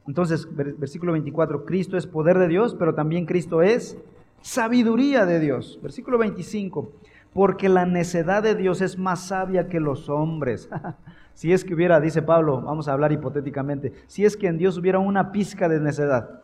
Entonces, 0.07 0.49
versículo 0.55 1.13
24, 1.13 1.65
Cristo 1.65 1.97
es 1.97 2.07
poder 2.07 2.39
de 2.39 2.47
Dios, 2.47 2.77
pero 2.79 2.95
también 2.95 3.27
Cristo 3.27 3.61
es 3.61 3.99
sabiduría 4.41 5.27
de 5.27 5.41
Dios. 5.41 5.79
Versículo 5.83 6.19
25, 6.19 6.93
porque 7.33 7.69
la 7.69 7.87
necedad 7.87 8.43
de 8.43 8.55
Dios 8.55 8.81
es 8.81 8.99
más 8.99 9.29
sabia 9.29 9.69
que 9.69 9.81
los 9.81 10.09
hombres. 10.09 10.69
si 11.35 11.53
es 11.53 11.65
que 11.65 11.75
hubiera, 11.75 12.01
dice 12.01 12.23
Pablo, 12.23 12.61
vamos 12.61 12.89
a 12.89 12.93
hablar 12.93 13.13
hipotéticamente, 13.13 13.93
si 14.07 14.25
es 14.25 14.37
que 14.37 14.49
en 14.49 14.59
Dios 14.59 14.79
hubiera 14.79 14.99
una 14.99 15.33
pizca 15.33 15.69
de 15.69 15.81
necedad, 15.81 16.43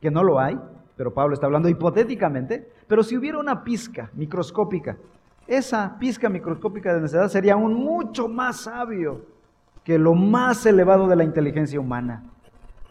que 0.00 0.10
no 0.10 0.22
lo 0.22 0.38
hay, 0.40 0.58
pero 0.96 1.12
Pablo 1.12 1.34
está 1.34 1.46
hablando 1.46 1.68
hipotéticamente, 1.68 2.70
pero 2.86 3.02
si 3.02 3.16
hubiera 3.16 3.38
una 3.38 3.64
pizca 3.64 4.10
microscópica, 4.14 4.96
esa 5.46 5.98
pizca 5.98 6.28
microscópica 6.28 6.94
de 6.94 7.00
necedad 7.00 7.28
sería 7.28 7.54
aún 7.54 7.74
mucho 7.74 8.28
más 8.28 8.60
sabio 8.62 9.26
que 9.84 9.98
lo 9.98 10.14
más 10.14 10.66
elevado 10.66 11.08
de 11.08 11.16
la 11.16 11.24
inteligencia 11.24 11.80
humana, 11.80 12.24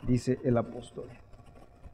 dice 0.03 0.39
el 0.43 0.57
apóstol 0.57 1.05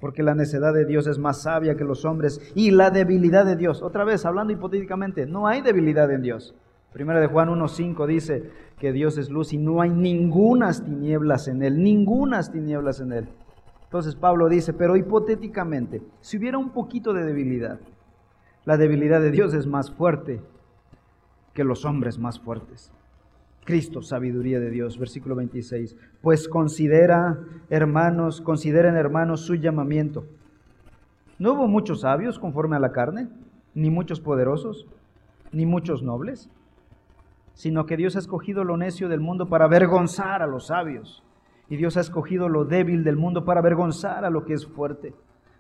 porque 0.04 0.22
la 0.22 0.36
necedad 0.36 0.74
de 0.74 0.84
Dios 0.84 1.08
es 1.08 1.18
más 1.18 1.44
sabia 1.44 1.78
que 1.78 1.86
los 1.86 2.04
hombres 2.04 2.42
y 2.56 2.72
la 2.72 2.92
debilidad 2.92 3.46
de 3.46 3.56
Dios. 3.56 3.82
Otra 3.82 4.04
vez, 4.04 4.26
hablando 4.26 4.52
hipotéticamente, 4.52 5.26
no 5.26 5.48
hay 5.48 5.62
debilidad 5.62 6.12
en 6.12 6.22
Dios. 6.22 6.54
Primera 6.92 7.22
de 7.22 7.28
Juan 7.28 7.48
1.5 7.48 8.06
dice 8.06 8.52
que 8.78 8.92
Dios 8.92 9.18
es 9.18 9.30
luz 9.30 9.54
y 9.54 9.58
no 9.58 9.80
hay 9.80 9.92
ningunas 9.92 10.84
tinieblas 10.84 11.48
en 11.48 11.64
él, 11.64 11.82
ningunas 11.82 12.52
tinieblas 12.52 13.00
en 13.00 13.14
él. 13.14 13.30
Entonces 13.86 14.16
Pablo 14.16 14.50
dice, 14.50 14.74
pero 14.74 14.98
hipotéticamente, 14.98 16.02
si 16.20 16.38
hubiera 16.38 16.58
un 16.58 16.72
poquito 16.72 17.14
de 17.14 17.24
debilidad, 17.24 17.80
la 18.66 18.76
debilidad 18.76 19.22
de 19.22 19.32
Dios 19.32 19.54
es 19.54 19.68
más 19.68 19.90
fuerte 19.90 20.42
que 21.54 21.64
los 21.64 21.86
hombres 21.86 22.20
más 22.20 22.42
fuertes. 22.42 22.92
Cristo, 23.64 24.02
sabiduría 24.02 24.60
de 24.60 24.70
Dios. 24.70 24.98
Versículo 24.98 25.36
26. 25.36 25.96
Pues 26.22 26.48
considera, 26.48 27.40
hermanos, 27.70 28.42
consideren, 28.42 28.96
hermanos, 28.96 29.42
su 29.42 29.56
llamamiento. 29.56 30.26
No 31.40 31.54
hubo 31.54 31.68
muchos 31.68 32.02
sabios 32.02 32.40
conforme 32.40 32.76
a 32.76 32.80
la 32.80 32.92
carne, 32.92 33.28
ni 33.74 33.90
muchos 33.90 34.20
poderosos, 34.20 34.88
ni 35.52 35.66
muchos 35.66 36.04
nobles, 36.04 36.50
sino 37.54 37.86
que 37.86 37.98
Dios 37.98 38.16
ha 38.16 38.20
escogido 38.20 38.64
lo 38.64 38.78
necio 38.78 39.10
del 39.10 39.20
mundo 39.20 39.48
para 39.50 39.66
avergonzar 39.66 40.42
a 40.42 40.48
los 40.48 40.68
sabios. 40.68 41.24
Y 41.70 41.78
Dios 41.78 41.98
ha 41.98 42.02
escogido 42.02 42.50
lo 42.50 42.66
débil 42.66 43.04
del 43.04 43.16
mundo 43.16 43.46
para 43.46 43.62
avergonzar 43.62 44.26
a 44.26 44.30
lo 44.30 44.46
que 44.46 44.54
es 44.54 44.68
fuerte. 44.68 45.14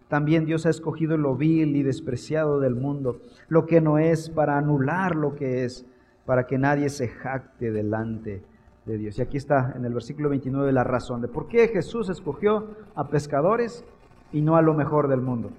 También 0.09 0.45
Dios 0.45 0.65
ha 0.65 0.69
escogido 0.69 1.17
lo 1.17 1.35
vil 1.35 1.75
y 1.75 1.81
despreciado 1.81 2.59
del 2.59 2.75
mundo, 2.75 3.21
lo 3.47 3.65
que 3.65 3.81
no 3.81 3.97
es, 3.97 4.29
para 4.29 4.57
anular 4.57 5.15
lo 5.15 5.33
que 5.33 5.63
es 5.63 5.87
para 6.25 6.47
que 6.47 6.57
nadie 6.57 6.89
se 6.89 7.07
jacte 7.07 7.71
delante 7.71 8.43
de 8.85 8.97
Dios. 8.97 9.17
Y 9.17 9.21
aquí 9.21 9.37
está 9.37 9.73
en 9.75 9.85
el 9.85 9.93
versículo 9.93 10.29
29 10.29 10.71
la 10.71 10.83
razón 10.83 11.21
de 11.21 11.27
por 11.27 11.47
qué 11.47 11.67
Jesús 11.67 12.09
escogió 12.09 12.75
a 12.95 13.07
pescadores 13.07 13.83
y 14.31 14.41
no 14.41 14.55
a 14.55 14.61
lo 14.61 14.73
mejor 14.73 15.07
del 15.07 15.21
mundo. 15.21 15.51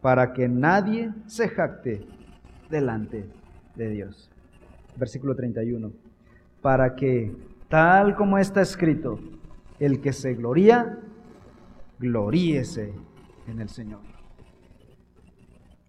Para 0.00 0.32
que 0.32 0.48
nadie 0.48 1.12
se 1.26 1.48
jacte 1.48 2.06
delante 2.70 3.28
de 3.76 3.88
Dios. 3.88 4.30
Versículo 4.96 5.34
31. 5.34 5.92
Para 6.60 6.94
que, 6.94 7.34
tal 7.68 8.16
como 8.16 8.38
está 8.38 8.60
escrito, 8.60 9.18
el 9.78 10.00
que 10.00 10.12
se 10.12 10.34
gloría, 10.34 10.98
gloríese 11.98 12.92
en 13.48 13.60
el 13.60 13.68
Señor. 13.68 14.11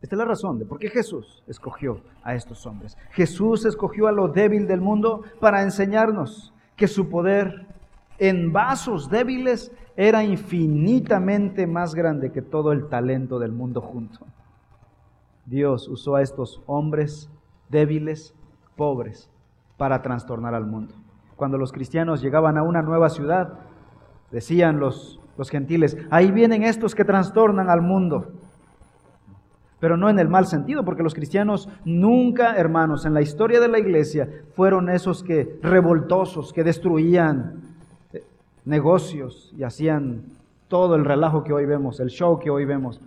Esta 0.04 0.16
es 0.16 0.20
la 0.20 0.26
razón 0.26 0.60
de 0.60 0.66
por 0.66 0.80
qué 0.80 0.90
Jesús 0.90 1.42
escogió 1.48 2.02
a 2.24 2.36
estos 2.36 2.66
hombres. 2.66 2.98
Jesús 3.12 3.64
escogió 3.64 4.08
a 4.08 4.12
lo 4.12 4.28
débil 4.28 4.68
del 4.68 4.82
mundo 4.82 5.24
para 5.40 5.64
enseñarnos 5.64 6.54
que 6.76 6.90
su 6.90 7.08
poder 7.08 7.68
en 8.20 8.52
vasos 8.52 9.10
débiles 9.10 9.72
era 9.96 10.26
infinitamente 10.26 11.68
más 11.68 11.96
grande 11.96 12.34
que 12.34 12.42
todo 12.42 12.74
el 12.74 12.90
talento 12.90 13.40
del 13.40 13.54
mundo 13.54 13.80
junto. 13.80 14.20
Dios 15.46 15.88
usó 15.88 16.16
a 16.16 16.22
estos 16.22 16.62
hombres 16.66 17.30
débiles, 17.70 18.36
pobres, 18.76 19.32
para 19.78 20.02
trastornar 20.02 20.54
al 20.54 20.66
mundo. 20.66 20.96
Cuando 21.38 21.58
los 21.58 21.72
cristianos 21.72 22.22
llegaban 22.22 22.58
a 22.58 22.64
una 22.64 22.82
nueva 22.82 23.08
ciudad, 23.08 23.54
decían 24.32 24.82
los, 24.82 25.22
los 25.38 25.50
gentiles, 25.50 25.98
ahí 26.12 26.30
vienen 26.30 26.64
estos 26.64 26.94
que 26.94 27.06
trastornan 27.06 27.70
al 27.70 27.82
mundo. 27.82 28.34
Pero 29.84 29.98
no 29.98 30.10
en 30.10 30.18
el 30.18 30.30
mal 30.30 30.48
sentido, 30.48 30.86
porque 30.86 31.04
los 31.04 31.14
cristianos 31.14 31.68
nunca, 31.84 32.56
hermanos, 32.56 33.06
en 33.06 33.14
la 33.14 33.22
historia 33.22 33.60
de 33.60 33.68
la 33.68 33.80
iglesia 33.80 34.30
fueron 34.56 34.88
esos 34.88 35.24
que 35.24 35.60
revoltosos, 35.62 36.54
que 36.54 36.64
destruían 36.64 37.56
eh, 38.14 38.24
negocios 38.64 39.54
y 39.58 39.64
hacían 39.64 40.22
todo 40.70 40.96
el 40.96 41.04
relajo 41.04 41.44
que 41.44 41.52
hoy 41.52 41.66
vemos, 41.66 42.00
el 42.00 42.08
show 42.08 42.40
que 42.40 42.50
hoy 42.50 42.64
vemos. 42.64 43.02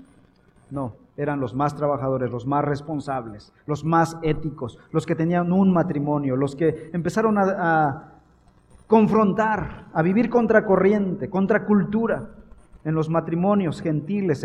No, 0.71 0.93
eran 1.17 1.41
los 1.41 1.55
más 1.55 1.75
trabajadores, 1.75 2.31
los 2.31 2.47
más 2.47 2.63
responsables, 2.63 3.55
los 3.65 3.83
más 3.83 4.19
éticos, 4.21 4.79
los 4.93 5.07
que 5.07 5.15
tenían 5.15 5.53
un 5.53 5.73
matrimonio, 5.73 6.37
los 6.37 6.55
que 6.55 6.91
empezaron 6.93 7.39
a, 7.39 8.13
confrontar, 8.87 9.87
a 9.95 10.03
vivir 10.03 10.29
contra 10.29 10.67
corriente, 10.67 11.31
contra 11.31 11.65
cultura. 11.65 12.29
En 12.85 12.95
los 12.95 13.09
matrimonios 13.09 13.81
gentiles 13.81 14.45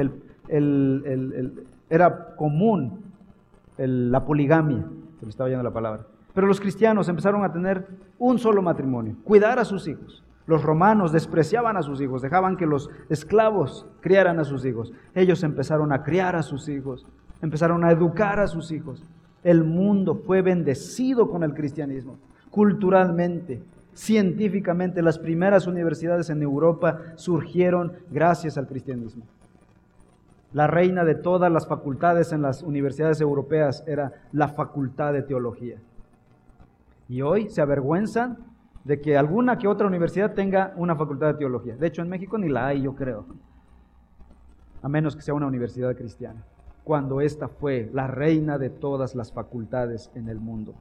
era 1.91 2.35
común 2.37 3.03
la 3.77 4.23
poligamia, 4.25 4.85
se 5.19 5.25
me 5.25 5.29
estaba 5.29 5.49
yendo 5.49 5.63
la 5.63 5.73
palabra. 5.73 6.05
Pero 6.33 6.47
los 6.47 6.61
cristianos 6.61 7.09
empezaron 7.09 7.43
a 7.43 7.51
tener 7.51 7.85
un 8.17 8.39
solo 8.39 8.61
matrimonio, 8.61 9.15
cuidar 9.23 9.59
a 9.59 9.65
sus 9.65 9.87
hijos. 9.87 10.23
Los 10.47 10.63
romanos 10.63 11.11
despreciaban 11.11 11.75
a 11.75 11.83
sus 11.83 11.99
hijos, 11.99 12.21
dejaban 12.21 12.55
que 12.55 12.65
los 12.65 12.89
esclavos 13.09 13.85
criaran 13.99 14.39
a 14.39 14.45
sus 14.45 14.65
hijos. 14.65 14.93
Ellos 15.13 15.43
empezaron 15.43 15.91
a 15.91 16.03
criar 16.03 16.35
a 16.35 16.43
sus 16.43 16.69
hijos, 16.69 17.05
empezaron 17.41 17.83
a 17.83 17.91
educar 17.91 18.39
a 18.39 18.47
sus 18.47 18.71
hijos. 18.71 19.03
El 19.43 19.63
mundo 19.65 20.15
fue 20.15 20.41
bendecido 20.41 21.29
con 21.29 21.43
el 21.43 21.53
cristianismo, 21.53 22.17
culturalmente, 22.49 23.61
científicamente. 23.93 25.01
Las 25.01 25.19
primeras 25.19 25.67
universidades 25.67 26.29
en 26.29 26.41
Europa 26.41 27.01
surgieron 27.15 27.93
gracias 28.09 28.57
al 28.57 28.67
cristianismo. 28.67 29.23
La 30.53 30.67
reina 30.67 31.05
de 31.05 31.15
todas 31.15 31.51
las 31.51 31.67
facultades 31.67 32.33
en 32.33 32.41
las 32.41 32.61
universidades 32.63 33.21
europeas 33.21 33.83
era 33.87 34.13
la 34.31 34.49
facultad 34.49 35.13
de 35.13 35.23
teología. 35.23 35.77
Y 37.07 37.21
hoy 37.21 37.49
se 37.49 37.61
avergüenzan 37.61 38.37
de 38.83 38.99
que 38.99 39.17
alguna 39.17 39.57
que 39.57 39.67
otra 39.67 39.87
universidad 39.87 40.33
tenga 40.33 40.73
una 40.75 40.95
facultad 40.95 41.27
de 41.27 41.39
teología. 41.39 41.75
De 41.75 41.87
hecho, 41.87 42.01
en 42.01 42.09
México 42.09 42.37
ni 42.37 42.49
la 42.49 42.67
hay, 42.67 42.81
yo 42.81 42.95
creo. 42.95 43.25
A 44.81 44.89
menos 44.89 45.15
que 45.15 45.21
sea 45.21 45.33
una 45.33 45.47
universidad 45.47 45.95
cristiana. 45.95 46.43
Cuando 46.83 47.21
esta 47.21 47.47
fue 47.47 47.89
la 47.93 48.07
reina 48.07 48.57
de 48.57 48.69
todas 48.69 49.13
las 49.15 49.31
facultades 49.31 50.11
en 50.15 50.29
el 50.29 50.39
mundo. 50.39 50.73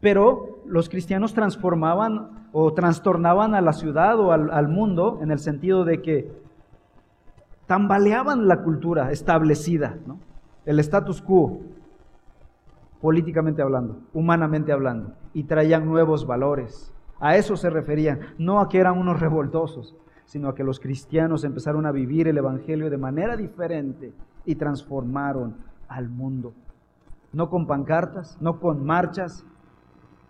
Pero 0.00 0.60
los 0.64 0.88
cristianos 0.88 1.34
transformaban 1.34 2.48
o 2.52 2.72
trastornaban 2.72 3.54
a 3.54 3.60
la 3.60 3.72
ciudad 3.72 4.18
o 4.18 4.32
al, 4.32 4.68
mundo 4.68 5.18
en 5.22 5.30
el 5.30 5.40
sentido 5.40 5.84
de 5.84 6.00
que 6.00 6.30
tambaleaban 7.68 8.48
la 8.48 8.62
cultura 8.62 9.12
establecida, 9.12 9.98
el 10.64 10.80
status 10.80 11.20
quo, 11.20 11.60
políticamente 12.98 13.60
hablando, 13.60 14.00
humanamente 14.14 14.72
hablando, 14.72 15.12
y 15.34 15.44
traían 15.44 15.86
nuevos 15.86 16.26
valores. 16.26 16.92
A 17.20 17.36
eso 17.36 17.56
se 17.56 17.68
referían, 17.68 18.20
no 18.38 18.60
a 18.60 18.70
que 18.70 18.78
eran 18.78 18.98
unos 18.98 19.20
revoltosos, 19.20 19.94
sino 20.24 20.48
a 20.48 20.54
que 20.54 20.64
los 20.64 20.80
cristianos 20.80 21.44
empezaron 21.44 21.84
a 21.84 21.92
vivir 21.92 22.26
el 22.26 22.38
Evangelio 22.38 22.88
de 22.88 22.96
manera 22.96 23.36
diferente 23.36 24.14
y 24.46 24.54
transformaron 24.54 25.56
al 25.88 26.08
mundo. 26.08 26.54
No 27.34 27.50
con 27.50 27.66
pancartas, 27.66 28.40
no 28.40 28.60
con 28.60 28.82
marchas, 28.82 29.44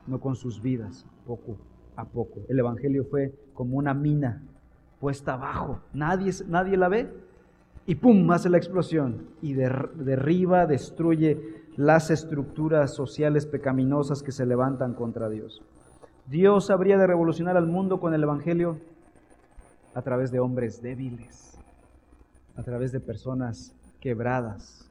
no 0.09 0.19
con 0.19 0.35
sus 0.35 0.61
vidas, 0.61 1.07
poco 1.25 1.57
a 1.95 2.05
poco. 2.05 2.41
El 2.49 2.59
Evangelio 2.59 3.05
fue 3.05 3.33
como 3.55 3.77
una 3.77 3.95
mina 3.95 4.43
puesta 4.99 5.35
abajo, 5.35 5.79
nadie, 5.93 6.33
nadie 6.49 6.77
la 6.77 6.89
ve, 6.89 7.28
y 7.89 7.95
¡pum! 7.95 8.31
hace 8.33 8.51
la 8.51 8.59
explosión 8.59 9.31
y 9.41 9.55
derriba, 9.55 10.67
destruye 10.67 11.65
las 11.75 12.11
estructuras 12.11 12.95
sociales 12.95 13.47
pecaminosas 13.47 14.23
que 14.23 14.31
se 14.31 14.45
levantan 14.45 14.93
contra 14.93 15.31
Dios. 15.31 15.63
Dios 16.27 16.69
habría 16.69 16.99
de 16.99 17.07
revolucionar 17.07 17.57
al 17.57 17.67
mundo 17.67 17.99
con 17.99 18.13
el 18.13 18.23
Evangelio 18.23 18.79
a 19.95 20.03
través 20.03 20.31
de 20.31 20.39
hombres 20.39 20.83
débiles, 20.83 21.57
a 22.57 22.63
través 22.63 22.93
de 22.93 23.01
personas 23.01 23.75
quebradas, 24.01 24.87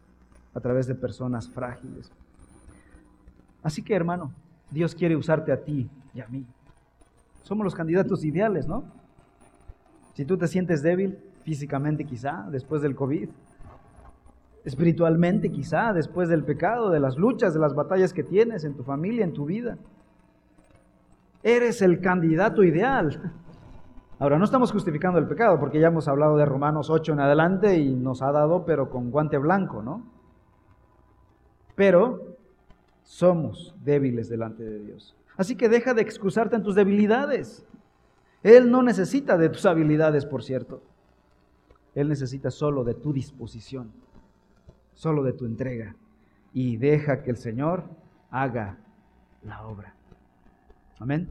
a 0.55 0.59
través 0.59 0.87
de 0.87 0.95
personas 0.95 1.47
frágiles. 1.47 2.11
Así 3.61 3.83
que 3.83 3.93
hermano, 3.93 4.33
Dios 4.71 4.95
quiere 4.95 5.15
usarte 5.15 5.51
a 5.51 5.63
ti 5.63 5.87
y 6.15 6.21
a 6.21 6.27
mí. 6.29 6.47
Somos 7.43 7.63
los 7.63 7.75
candidatos 7.75 8.25
ideales, 8.25 8.65
¿no? 8.65 8.85
Si 10.15 10.25
tú 10.25 10.35
te 10.35 10.47
sientes 10.47 10.81
débil, 10.81 11.19
físicamente 11.47 12.03
quizá, 12.03 12.45
después 12.51 12.81
del 12.81 12.93
COVID, 12.93 13.29
espiritualmente 14.65 15.49
quizá, 15.49 15.93
después 15.93 16.27
del 16.27 16.43
pecado, 16.43 16.89
de 16.89 16.99
las 16.99 17.15
luchas, 17.15 17.53
de 17.53 17.59
las 17.61 17.73
batallas 17.73 18.11
que 18.11 18.21
tienes 18.21 18.65
en 18.65 18.75
tu 18.75 18.83
familia, 18.83 19.23
en 19.23 19.31
tu 19.31 19.45
vida. 19.45 19.77
Eres 21.43 21.81
el 21.81 22.01
candidato 22.01 22.65
ideal. 22.65 23.31
Ahora, 24.19 24.37
no 24.37 24.43
estamos 24.43 24.73
justificando 24.73 25.19
el 25.19 25.27
pecado, 25.29 25.57
porque 25.57 25.79
ya 25.79 25.87
hemos 25.87 26.09
hablado 26.09 26.35
de 26.35 26.43
Romanos 26.43 26.89
8 26.89 27.13
en 27.13 27.21
adelante 27.21 27.77
y 27.77 27.95
nos 27.95 28.21
ha 28.21 28.33
dado, 28.33 28.65
pero 28.65 28.89
con 28.89 29.09
guante 29.09 29.37
blanco, 29.37 29.81
¿no? 29.81 30.05
Pero 31.75 32.35
somos 33.03 33.73
débiles 33.85 34.27
delante 34.27 34.65
de 34.65 34.79
Dios. 34.79 35.15
Así 35.37 35.55
que 35.55 35.69
deja 35.69 35.93
de 35.93 36.01
excusarte 36.01 36.57
en 36.57 36.63
tus 36.63 36.75
debilidades. 36.75 37.65
Él 38.43 38.69
no 38.69 38.83
necesita 38.83 39.37
de 39.37 39.47
tus 39.47 39.65
habilidades, 39.65 40.25
por 40.25 40.43
cierto. 40.43 40.81
Él 41.97 42.09
necesita 42.09 42.51
solo 42.51 42.83
de 42.83 42.93
tu 42.93 43.11
disposición 43.11 43.91
solo 44.97 45.23
de 45.23 45.33
tu 45.33 45.45
entrega 45.45 45.95
y 46.53 46.77
deja 46.77 47.21
que 47.21 47.29
el 47.29 47.37
Señor 47.37 47.83
haga 48.31 48.79
la 49.43 49.65
obra. 49.65 49.95
Amén. 50.99 51.29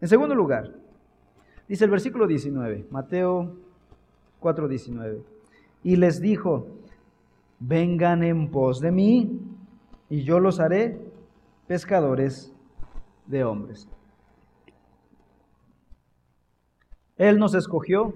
En 0.00 0.08
segundo 0.08 0.34
lugar, 0.34 0.74
dice 1.66 1.86
el 1.86 1.90
versículo 1.90 2.26
19, 2.26 2.86
Mateo 2.90 3.56
4:19, 4.40 5.22
y 5.82 5.96
les 5.96 6.20
dijo, 6.20 6.66
vengan 7.58 8.22
en 8.22 8.50
pos 8.50 8.80
de 8.80 8.92
mí 8.92 9.40
y 10.10 10.22
yo 10.22 10.40
los 10.40 10.60
haré 10.60 11.00
pescadores 11.66 12.54
de 13.26 13.44
hombres. 13.44 13.88
Él 17.16 17.38
nos 17.38 17.54
escogió, 17.54 18.14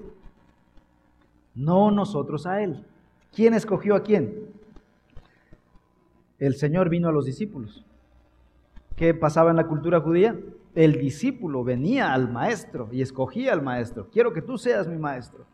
no 1.55 1.91
nosotros 1.91 2.47
a 2.47 2.63
Él. 2.63 2.85
¿Quién 3.33 3.55
escogió 3.55 3.95
a 3.95 4.03
quién? 4.03 4.53
El 6.39 6.55
Señor 6.55 6.89
vino 6.89 7.09
a 7.09 7.13
los 7.13 7.25
discípulos. 7.25 7.85
¿Qué 8.97 9.15
pasaba 9.15 9.51
en 9.51 9.57
la 9.57 9.67
cultura 9.67 10.01
judía? 10.01 10.39
El 10.75 10.99
discípulo 10.99 11.65
venía 11.65 12.13
al 12.13 12.31
maestro 12.31 12.89
y 12.93 13.03
escogía 13.03 13.53
al 13.53 13.63
maestro. 13.63 14.09
Quiero 14.11 14.33
que 14.33 14.43
tú 14.43 14.59
seas 14.59 14.89
mi 14.89 14.99
maestro. 14.99 15.47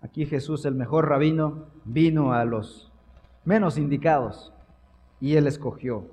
Aquí 0.00 0.26
Jesús, 0.26 0.64
el 0.64 0.74
mejor 0.74 1.08
rabino, 1.08 1.66
vino 1.84 2.32
a 2.32 2.44
los 2.44 2.92
menos 3.44 3.78
indicados 3.78 4.52
y 5.20 5.36
él 5.36 5.46
escogió 5.46 6.06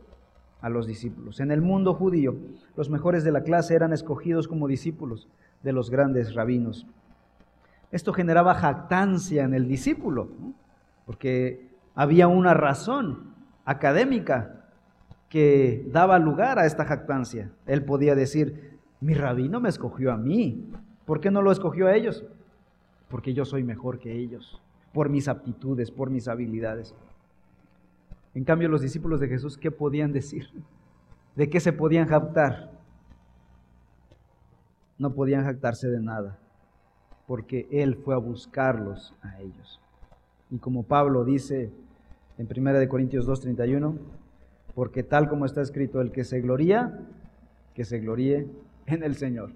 a 0.61 0.69
los 0.69 0.85
discípulos. 0.85 1.39
En 1.39 1.51
el 1.51 1.61
mundo 1.61 1.93
judío, 1.93 2.35
los 2.75 2.89
mejores 2.89 3.23
de 3.23 3.31
la 3.31 3.43
clase 3.43 3.75
eran 3.75 3.93
escogidos 3.93 4.47
como 4.47 4.67
discípulos 4.67 5.27
de 5.63 5.73
los 5.73 5.89
grandes 5.89 6.35
rabinos. 6.35 6.85
Esto 7.91 8.13
generaba 8.13 8.53
jactancia 8.53 9.43
en 9.43 9.53
el 9.53 9.67
discípulo, 9.67 10.29
porque 11.05 11.69
había 11.95 12.27
una 12.27 12.53
razón 12.53 13.33
académica 13.65 14.67
que 15.27 15.87
daba 15.91 16.19
lugar 16.19 16.59
a 16.59 16.65
esta 16.65 16.85
jactancia. 16.85 17.51
Él 17.65 17.83
podía 17.83 18.15
decir, 18.15 18.77
mi 19.01 19.15
rabino 19.15 19.59
me 19.59 19.69
escogió 19.69 20.11
a 20.11 20.17
mí, 20.17 20.69
¿por 21.05 21.19
qué 21.19 21.31
no 21.31 21.41
lo 21.41 21.51
escogió 21.51 21.87
a 21.87 21.95
ellos? 21.95 22.25
Porque 23.09 23.33
yo 23.33 23.43
soy 23.43 23.63
mejor 23.63 23.97
que 23.97 24.13
ellos, 24.13 24.61
por 24.93 25.09
mis 25.09 25.27
aptitudes, 25.27 25.89
por 25.89 26.11
mis 26.11 26.27
habilidades. 26.27 26.93
En 28.35 28.43
cambio, 28.43 28.69
los 28.69 28.81
discípulos 28.81 29.19
de 29.19 29.29
Jesús, 29.29 29.57
¿qué 29.57 29.71
podían 29.71 30.11
decir? 30.11 30.47
¿De 31.35 31.49
qué 31.49 31.59
se 31.59 31.73
podían 31.73 32.07
jactar? 32.07 32.71
No 34.99 35.13
podían 35.13 35.43
jactarse 35.43 35.87
de 35.87 35.99
nada 35.99 36.37
porque 37.29 37.67
Él 37.69 37.95
fue 37.95 38.15
a 38.15 38.17
buscarlos 38.17 39.13
a 39.21 39.39
ellos. 39.39 39.79
Y 40.49 40.57
como 40.57 40.81
Pablo 40.81 41.23
dice 41.23 41.69
en 42.39 42.47
1 42.47 42.89
Corintios 42.89 43.27
2:31, 43.27 43.99
porque 44.73 45.03
tal 45.03 45.29
como 45.29 45.45
está 45.45 45.61
escrito, 45.61 46.01
el 46.01 46.11
que 46.11 46.23
se 46.23 46.41
gloría, 46.41 46.97
que 47.75 47.85
se 47.85 47.99
gloríe 47.99 48.47
en 48.87 49.03
el 49.03 49.13
Señor. 49.13 49.51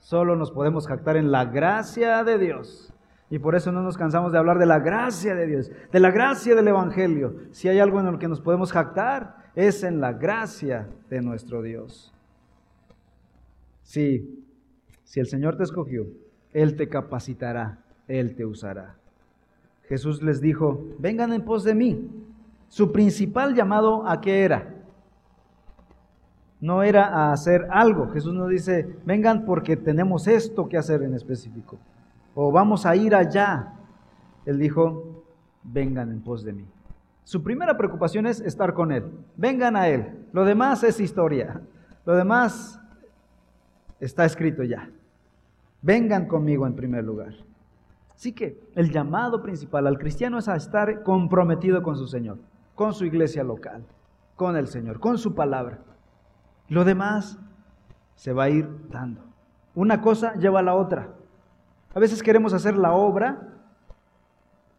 Solo 0.00 0.36
nos 0.36 0.50
podemos 0.50 0.86
jactar 0.86 1.16
en 1.16 1.32
la 1.32 1.46
gracia 1.46 2.22
de 2.24 2.36
Dios. 2.36 2.92
Y 3.30 3.38
por 3.38 3.54
eso 3.54 3.72
no 3.72 3.80
nos 3.80 3.96
cansamos 3.96 4.30
de 4.30 4.38
hablar 4.38 4.58
de 4.58 4.66
la 4.66 4.78
gracia 4.78 5.34
de 5.34 5.46
Dios, 5.46 5.70
de 5.90 6.00
la 6.00 6.10
gracia 6.10 6.54
del 6.54 6.68
Evangelio. 6.68 7.36
Si 7.52 7.68
hay 7.68 7.78
algo 7.78 8.00
en 8.00 8.12
lo 8.12 8.18
que 8.18 8.28
nos 8.28 8.42
podemos 8.42 8.70
jactar, 8.70 9.50
es 9.54 9.82
en 9.82 10.02
la 10.02 10.12
gracia 10.12 10.90
de 11.08 11.22
nuestro 11.22 11.62
Dios. 11.62 12.12
Sí, 13.82 14.44
si 15.04 15.20
el 15.20 15.26
Señor 15.26 15.56
te 15.56 15.62
escogió, 15.62 16.06
Él 16.52 16.76
te 16.76 16.88
capacitará, 16.88 17.78
Él 18.06 18.34
te 18.34 18.44
usará. 18.44 18.94
Jesús 19.88 20.22
les 20.22 20.40
dijo, 20.40 20.84
vengan 20.98 21.32
en 21.32 21.44
pos 21.44 21.64
de 21.64 21.74
mí. 21.74 22.10
Su 22.68 22.92
principal 22.92 23.54
llamado 23.54 24.06
a 24.06 24.20
qué 24.20 24.44
era? 24.44 24.74
No 26.60 26.82
era 26.82 27.06
a 27.06 27.32
hacer 27.32 27.66
algo. 27.70 28.10
Jesús 28.10 28.34
nos 28.34 28.50
dice, 28.50 28.96
vengan 29.04 29.44
porque 29.44 29.76
tenemos 29.76 30.26
esto 30.26 30.68
que 30.68 30.76
hacer 30.76 31.02
en 31.02 31.14
específico. 31.14 31.78
O 32.34 32.52
vamos 32.52 32.84
a 32.84 32.96
ir 32.96 33.14
allá. 33.14 33.72
Él 34.44 34.58
dijo, 34.58 35.24
vengan 35.62 36.10
en 36.10 36.20
pos 36.20 36.44
de 36.44 36.52
mí. 36.52 36.66
Su 37.24 37.42
primera 37.42 37.76
preocupación 37.76 38.26
es 38.26 38.40
estar 38.40 38.74
con 38.74 38.92
Él. 38.92 39.04
Vengan 39.36 39.76
a 39.76 39.88
Él. 39.88 40.26
Lo 40.32 40.44
demás 40.44 40.82
es 40.82 41.00
historia. 41.00 41.60
Lo 42.04 42.14
demás 42.14 42.80
está 44.00 44.24
escrito 44.24 44.62
ya. 44.62 44.90
Vengan 45.88 46.26
conmigo 46.26 46.66
en 46.66 46.74
primer 46.74 47.02
lugar. 47.02 47.32
Así 48.14 48.34
que 48.34 48.60
el 48.74 48.92
llamado 48.92 49.40
principal 49.40 49.86
al 49.86 49.96
cristiano 49.96 50.36
es 50.36 50.46
a 50.46 50.54
estar 50.54 51.02
comprometido 51.02 51.82
con 51.82 51.96
su 51.96 52.06
Señor, 52.06 52.36
con 52.74 52.92
su 52.92 53.06
iglesia 53.06 53.42
local, 53.42 53.86
con 54.36 54.54
el 54.54 54.66
Señor, 54.66 55.00
con 55.00 55.16
su 55.16 55.34
palabra. 55.34 55.78
Lo 56.68 56.84
demás 56.84 57.38
se 58.16 58.34
va 58.34 58.42
a 58.42 58.50
ir 58.50 58.68
dando. 58.90 59.22
Una 59.74 60.02
cosa 60.02 60.34
lleva 60.34 60.60
a 60.60 60.62
la 60.62 60.74
otra. 60.74 61.14
A 61.94 61.98
veces 61.98 62.22
queremos 62.22 62.52
hacer 62.52 62.76
la 62.76 62.92
obra 62.92 63.48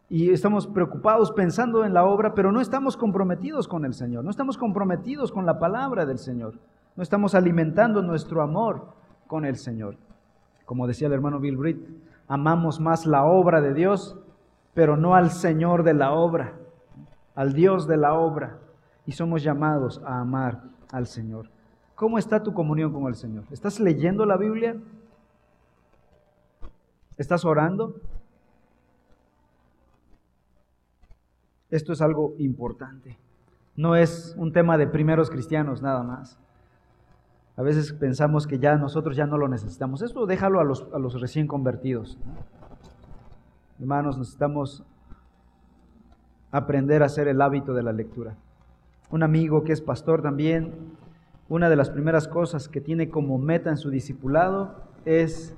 y 0.10 0.30
estamos 0.30 0.68
preocupados 0.68 1.32
pensando 1.32 1.86
en 1.86 1.96
la 1.96 2.06
obra, 2.06 2.36
pero 2.36 2.52
no 2.52 2.62
estamos 2.62 2.96
comprometidos 2.96 3.68
con 3.68 3.84
el 3.84 3.96
Señor, 3.96 4.24
no 4.24 4.30
estamos 4.30 4.60
comprometidos 4.60 5.32
con 5.32 5.48
la 5.48 5.58
palabra 5.58 6.06
del 6.06 6.20
Señor, 6.20 6.60
no 6.96 7.02
estamos 7.02 7.34
alimentando 7.34 8.04
nuestro 8.04 8.44
amor 8.44 8.94
con 9.26 9.44
el 9.44 9.56
Señor. 9.56 9.98
Como 10.70 10.86
decía 10.86 11.08
el 11.08 11.14
hermano 11.14 11.40
Bill 11.40 11.58
Britt, 11.58 11.84
amamos 12.28 12.80
más 12.80 13.08
la 13.08 13.26
obra 13.26 13.60
de 13.60 13.74
Dios, 13.74 14.20
pero 14.76 14.98
no 14.98 15.16
al 15.16 15.32
Señor 15.32 15.82
de 15.82 15.96
la 15.96 16.12
obra, 16.12 16.60
al 17.34 17.54
Dios 17.54 17.88
de 17.88 17.98
la 17.98 18.14
obra. 18.14 18.60
Y 19.08 19.14
somos 19.14 19.42
llamados 19.42 20.00
a 20.06 20.20
amar 20.20 20.62
al 20.92 21.08
Señor. 21.08 21.50
¿Cómo 21.96 22.20
está 22.20 22.44
tu 22.44 22.54
comunión 22.54 22.94
con 22.94 23.08
el 23.08 23.16
Señor? 23.16 23.46
¿Estás 23.50 23.80
leyendo 23.80 24.28
la 24.28 24.38
Biblia? 24.38 24.80
¿Estás 27.18 27.46
orando? 27.46 27.96
Esto 31.72 31.94
es 31.94 32.02
algo 32.04 32.36
importante. 32.38 33.18
No 33.76 33.96
es 33.96 34.36
un 34.38 34.54
tema 34.54 34.78
de 34.78 34.86
primeros 34.86 35.32
cristianos 35.32 35.82
nada 35.82 36.04
más. 36.04 36.38
A 37.60 37.62
veces 37.62 37.92
pensamos 37.92 38.48
que 38.48 38.58
ya 38.58 38.78
nosotros 38.78 39.18
ya 39.18 39.26
no 39.26 39.38
lo 39.38 39.50
necesitamos. 39.50 40.02
Esto 40.02 40.26
déjalo 40.26 40.62
a 40.62 40.64
los, 40.64 40.88
a 40.94 40.98
los 40.98 41.20
recién 41.20 41.46
convertidos. 41.46 42.18
Hermanos, 43.82 44.18
necesitamos 44.18 44.86
aprender 46.52 47.04
a 47.04 47.08
hacer 47.08 47.28
el 47.28 47.42
hábito 47.42 47.74
de 47.74 47.84
la 47.84 47.92
lectura. 47.92 48.38
Un 49.12 49.24
amigo 49.24 49.66
que 49.66 49.74
es 49.74 49.82
pastor 49.82 50.22
también, 50.22 50.74
una 51.50 51.70
de 51.70 51.76
las 51.76 51.90
primeras 51.90 52.30
cosas 52.30 52.70
que 52.70 52.80
tiene 52.80 53.10
como 53.10 53.38
meta 53.38 53.70
en 53.70 53.76
su 53.78 53.90
discipulado 53.90 54.76
es 55.04 55.54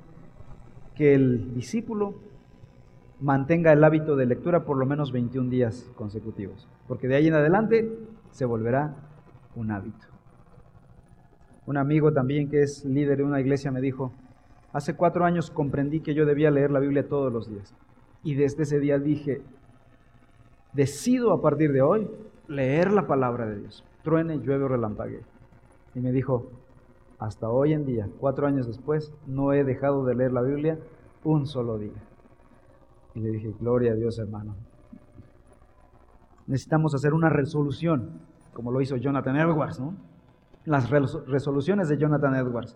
que 0.96 1.14
el 1.14 1.54
discípulo 1.54 2.16
mantenga 3.20 3.74
el 3.74 3.84
hábito 3.84 4.16
de 4.16 4.26
lectura 4.26 4.64
por 4.64 4.78
lo 4.78 4.88
menos 4.88 5.12
21 5.12 5.52
días 5.52 5.88
consecutivos, 5.94 6.68
porque 6.88 7.08
de 7.08 7.18
ahí 7.18 7.28
en 7.28 7.36
adelante 7.36 7.96
se 8.32 8.46
volverá 8.46 8.96
un 9.56 9.70
hábito. 9.70 10.11
Un 11.72 11.78
amigo 11.78 12.12
también 12.12 12.50
que 12.50 12.64
es 12.64 12.84
líder 12.84 13.20
de 13.20 13.24
una 13.24 13.40
iglesia 13.40 13.72
me 13.72 13.80
dijo, 13.80 14.12
hace 14.74 14.94
cuatro 14.94 15.24
años 15.24 15.50
comprendí 15.50 16.02
que 16.02 16.14
yo 16.14 16.26
debía 16.26 16.52
leer 16.52 16.70
la 16.70 16.82
Biblia 16.82 17.08
todos 17.08 17.32
los 17.32 17.50
días. 17.50 17.74
Y 18.26 18.36
desde 18.36 18.64
ese 18.64 18.82
día 18.82 19.00
dije, 19.00 19.42
decido 20.74 21.32
a 21.32 21.42
partir 21.42 21.72
de 21.72 21.82
hoy 21.82 22.10
leer 22.50 22.92
la 22.92 23.08
palabra 23.08 23.46
de 23.46 23.58
Dios. 23.58 23.86
Truene, 24.04 24.40
llueve 24.40 24.66
o 24.66 24.68
relampague. 24.68 25.22
Y 25.96 26.02
me 26.02 26.12
dijo, 26.12 26.52
hasta 27.20 27.50
hoy 27.50 27.72
en 27.72 27.86
día, 27.86 28.10
cuatro 28.20 28.48
años 28.48 28.68
después, 28.68 29.14
no 29.26 29.54
he 29.54 29.64
dejado 29.64 30.04
de 30.04 30.16
leer 30.16 30.34
la 30.34 30.42
Biblia 30.42 30.78
un 31.24 31.48
solo 31.48 31.78
día. 31.78 32.04
Y 33.16 33.22
le 33.22 33.30
dije, 33.30 33.56
gloria 33.62 33.94
a 33.94 33.96
Dios 33.96 34.20
hermano. 34.20 34.56
Necesitamos 36.48 36.94
hacer 36.96 37.14
una 37.14 37.30
resolución, 37.30 38.20
como 38.52 38.74
lo 38.74 38.82
hizo 38.82 38.98
Jonathan 38.98 39.38
Edwards, 39.38 39.80
¿no? 39.80 40.11
Las 40.66 40.90
resoluciones 40.90 41.90
de 41.90 41.98
Jonathan 41.98 42.36
Edwards. 42.36 42.76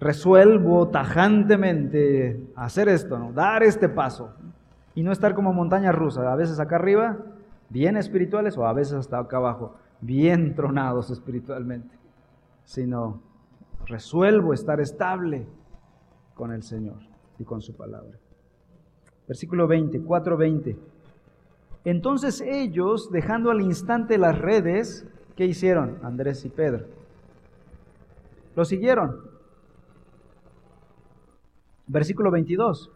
Resuelvo 0.00 0.88
tajantemente 0.88 2.44
hacer 2.56 2.88
esto, 2.88 3.18
¿no? 3.18 3.32
dar 3.32 3.62
este 3.62 3.88
paso 3.88 4.34
y 4.94 5.02
no 5.02 5.12
estar 5.12 5.34
como 5.34 5.52
montaña 5.52 5.92
rusa, 5.92 6.30
a 6.30 6.36
veces 6.36 6.58
acá 6.58 6.76
arriba, 6.76 7.18
bien 7.68 7.96
espirituales 7.96 8.58
o 8.58 8.66
a 8.66 8.72
veces 8.72 8.94
hasta 8.94 9.18
acá 9.18 9.36
abajo, 9.36 9.76
bien 10.00 10.54
tronados 10.54 11.10
espiritualmente, 11.10 11.96
sino 12.64 13.22
resuelvo 13.86 14.52
estar 14.52 14.80
estable 14.80 15.46
con 16.34 16.52
el 16.52 16.62
Señor 16.62 16.98
y 17.38 17.44
con 17.44 17.62
su 17.62 17.76
palabra. 17.76 18.18
Versículo 19.28 19.66
20, 19.68 20.00
4:20. 20.02 20.76
Entonces 21.84 22.40
ellos, 22.40 23.10
dejando 23.10 23.50
al 23.50 23.60
instante 23.60 24.18
las 24.18 24.38
redes, 24.38 25.06
¿Qué 25.36 25.46
hicieron 25.46 25.98
Andrés 26.02 26.44
y 26.44 26.48
Pedro? 26.48 26.86
Lo 28.54 28.64
siguieron. 28.64 29.16
Versículo 31.86 32.30
22. 32.30 32.90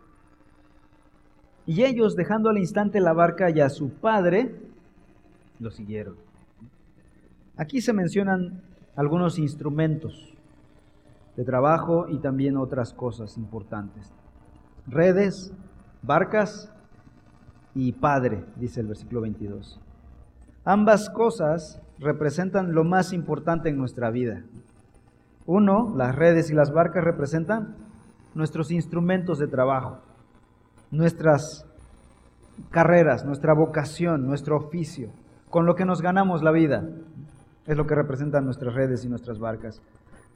Y 1.67 1.83
ellos, 1.83 2.15
dejando 2.15 2.51
al 2.51 2.59
instante 2.59 3.01
la 3.01 3.13
barca 3.13 3.51
y 3.51 3.61
a 3.61 3.69
su 3.69 3.91
padre, 3.91 4.55
lo 5.59 5.71
siguieron. 5.71 6.17
Aquí 7.57 7.81
se 7.81 7.93
mencionan 7.93 8.63
algunos 8.95 9.39
instrumentos 9.39 10.35
de 11.37 11.45
trabajo 11.45 12.07
y 12.09 12.19
también 12.19 12.57
otras 12.57 12.93
cosas 12.93 13.37
importantes. 13.37 14.13
Redes, 14.87 15.53
barcas 16.03 16.73
y 17.75 17.93
padre, 17.93 18.45
dice 18.57 18.81
el 18.81 18.87
versículo 18.87 19.23
22. 19.23 19.81
Ambas 20.69 21.11
cosas 21.11 21.81
representan 22.01 22.75
lo 22.75 22.83
más 22.83 23.13
importante 23.13 23.69
en 23.69 23.79
nuestra 23.79 24.11
vida. 24.11 24.43
Uno, 25.47 25.95
las 25.97 26.17
redes 26.17 26.51
y 26.51 26.55
las 26.55 26.73
barcas 26.73 27.05
representan 27.05 27.77
nuestros 28.35 28.73
instrumentos 28.73 29.39
de 29.39 29.47
trabajo, 29.47 30.01
nuestras 30.91 31.65
carreras, 32.71 33.25
nuestra 33.25 33.55
vocación, 33.55 34.27
nuestro 34.27 34.57
oficio, 34.57 35.11
con 35.51 35.67
lo 35.67 35.77
que 35.77 35.85
nos 35.85 36.03
ganamos 36.03 36.43
la 36.43 36.51
vida. 36.51 36.83
Es 37.65 37.77
lo 37.77 37.87
que 37.87 37.95
representan 37.95 38.45
nuestras 38.45 38.75
redes 38.75 39.05
y 39.05 39.09
nuestras 39.09 39.39
barcas. 39.39 39.81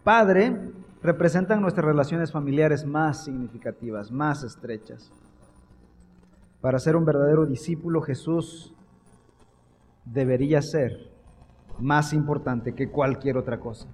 Padre 0.05 0.61
representan 1.03 1.61
nuestras 1.61 1.85
relaciones 1.85 2.31
familiares 2.31 2.87
más 2.87 3.25
significativas, 3.25 4.13
más 4.13 4.45
estrechas. 4.45 5.11
Para 6.61 6.79
ser 6.79 6.95
un 6.95 7.05
verdadero 7.05 7.47
discípulo, 7.47 8.01
Jesús 8.01 8.73
debería 10.05 10.63
ser 10.63 11.11
más 11.79 12.13
importante 12.13 12.75
que 12.75 12.91
cualquier 12.91 13.37
otra 13.37 13.59
cosa. 13.61 13.89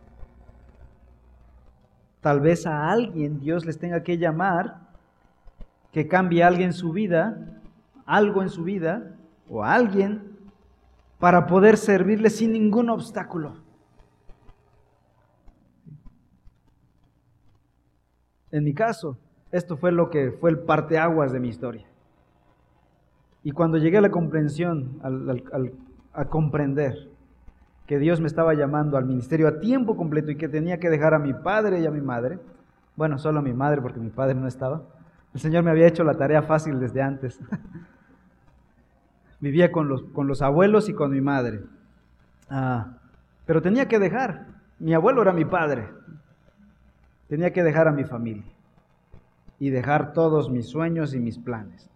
Tal 2.21 2.41
vez 2.41 2.67
a 2.67 2.91
alguien 2.91 3.39
Dios 3.39 3.65
les 3.65 3.79
tenga 3.79 4.03
que 4.03 4.19
llamar 4.19 4.87
que 5.93 6.09
cambie 6.09 6.43
alguien 6.43 6.73
su 6.73 6.93
vida, 6.93 7.61
algo 8.05 8.43
en 8.43 8.51
su 8.51 8.65
vida, 8.65 9.17
o 9.49 9.63
a 9.63 9.73
alguien, 9.73 10.37
para 11.19 11.47
poder 11.47 11.77
servirle 11.77 12.29
sin 12.29 12.53
ningún 12.53 12.91
obstáculo. 12.91 13.55
En 18.51 18.65
mi 18.65 18.75
caso, 18.75 19.19
esto 19.53 19.77
fue 19.77 19.93
lo 19.93 20.11
que 20.11 20.33
fue 20.33 20.51
el 20.51 20.59
parteaguas 20.59 21.33
de 21.33 21.41
mi 21.41 21.49
historia. 21.49 21.87
Y 23.43 23.53
cuando 23.53 23.79
llegué 23.79 23.99
a 23.99 24.03
la 24.03 24.11
comprensión, 24.11 25.01
a 26.17 26.27
comprender 26.27 26.95
que 27.87 27.99
Dios 27.99 28.21
me 28.21 28.27
estaba 28.27 28.55
llamando 28.55 28.97
al 28.97 29.05
ministerio 29.05 29.47
a 29.49 29.61
tiempo 29.61 29.97
completo 29.97 30.31
y 30.31 30.37
que 30.37 30.49
tenía 30.49 30.79
que 30.79 30.91
dejar 30.91 31.15
a 31.15 31.19
mi 31.19 31.33
padre 31.33 31.81
y 31.81 31.87
a 31.87 31.91
mi 31.91 32.01
madre. 32.01 32.39
Bueno, 32.97 33.19
solo 33.19 33.39
a 33.39 33.43
mi 33.43 33.53
madre 33.53 33.81
porque 33.81 34.01
mi 34.01 34.11
padre 34.11 34.35
no 34.35 34.49
estaba. 34.49 34.83
El 35.35 35.41
Señor 35.41 35.63
me 35.63 35.71
había 35.71 35.87
hecho 35.87 36.03
la 36.03 36.15
tarea 36.15 36.43
fácil 36.43 36.81
desde 36.81 37.03
antes. 37.03 37.39
Vivía 39.41 39.71
con 39.71 39.89
los, 39.89 40.03
con 40.03 40.27
los 40.27 40.43
abuelos 40.43 40.89
y 40.89 40.95
con 40.95 41.13
mi 41.13 41.21
madre. 41.21 41.61
Ah, 42.49 42.99
pero 43.45 43.63
tenía 43.63 43.87
que 43.87 43.99
dejar. 43.99 44.47
Mi 44.79 44.95
abuelo 44.95 45.23
era 45.23 45.33
mi 45.33 45.45
padre. 45.45 45.89
Tenía 47.29 47.53
que 47.53 47.63
dejar 47.63 47.87
a 47.87 47.93
mi 47.93 48.05
familia 48.05 48.45
y 49.59 49.71
dejar 49.71 50.13
todos 50.13 50.51
mis 50.51 50.67
sueños 50.69 51.15
y 51.15 51.21
mis 51.21 51.39
planes 51.39 51.89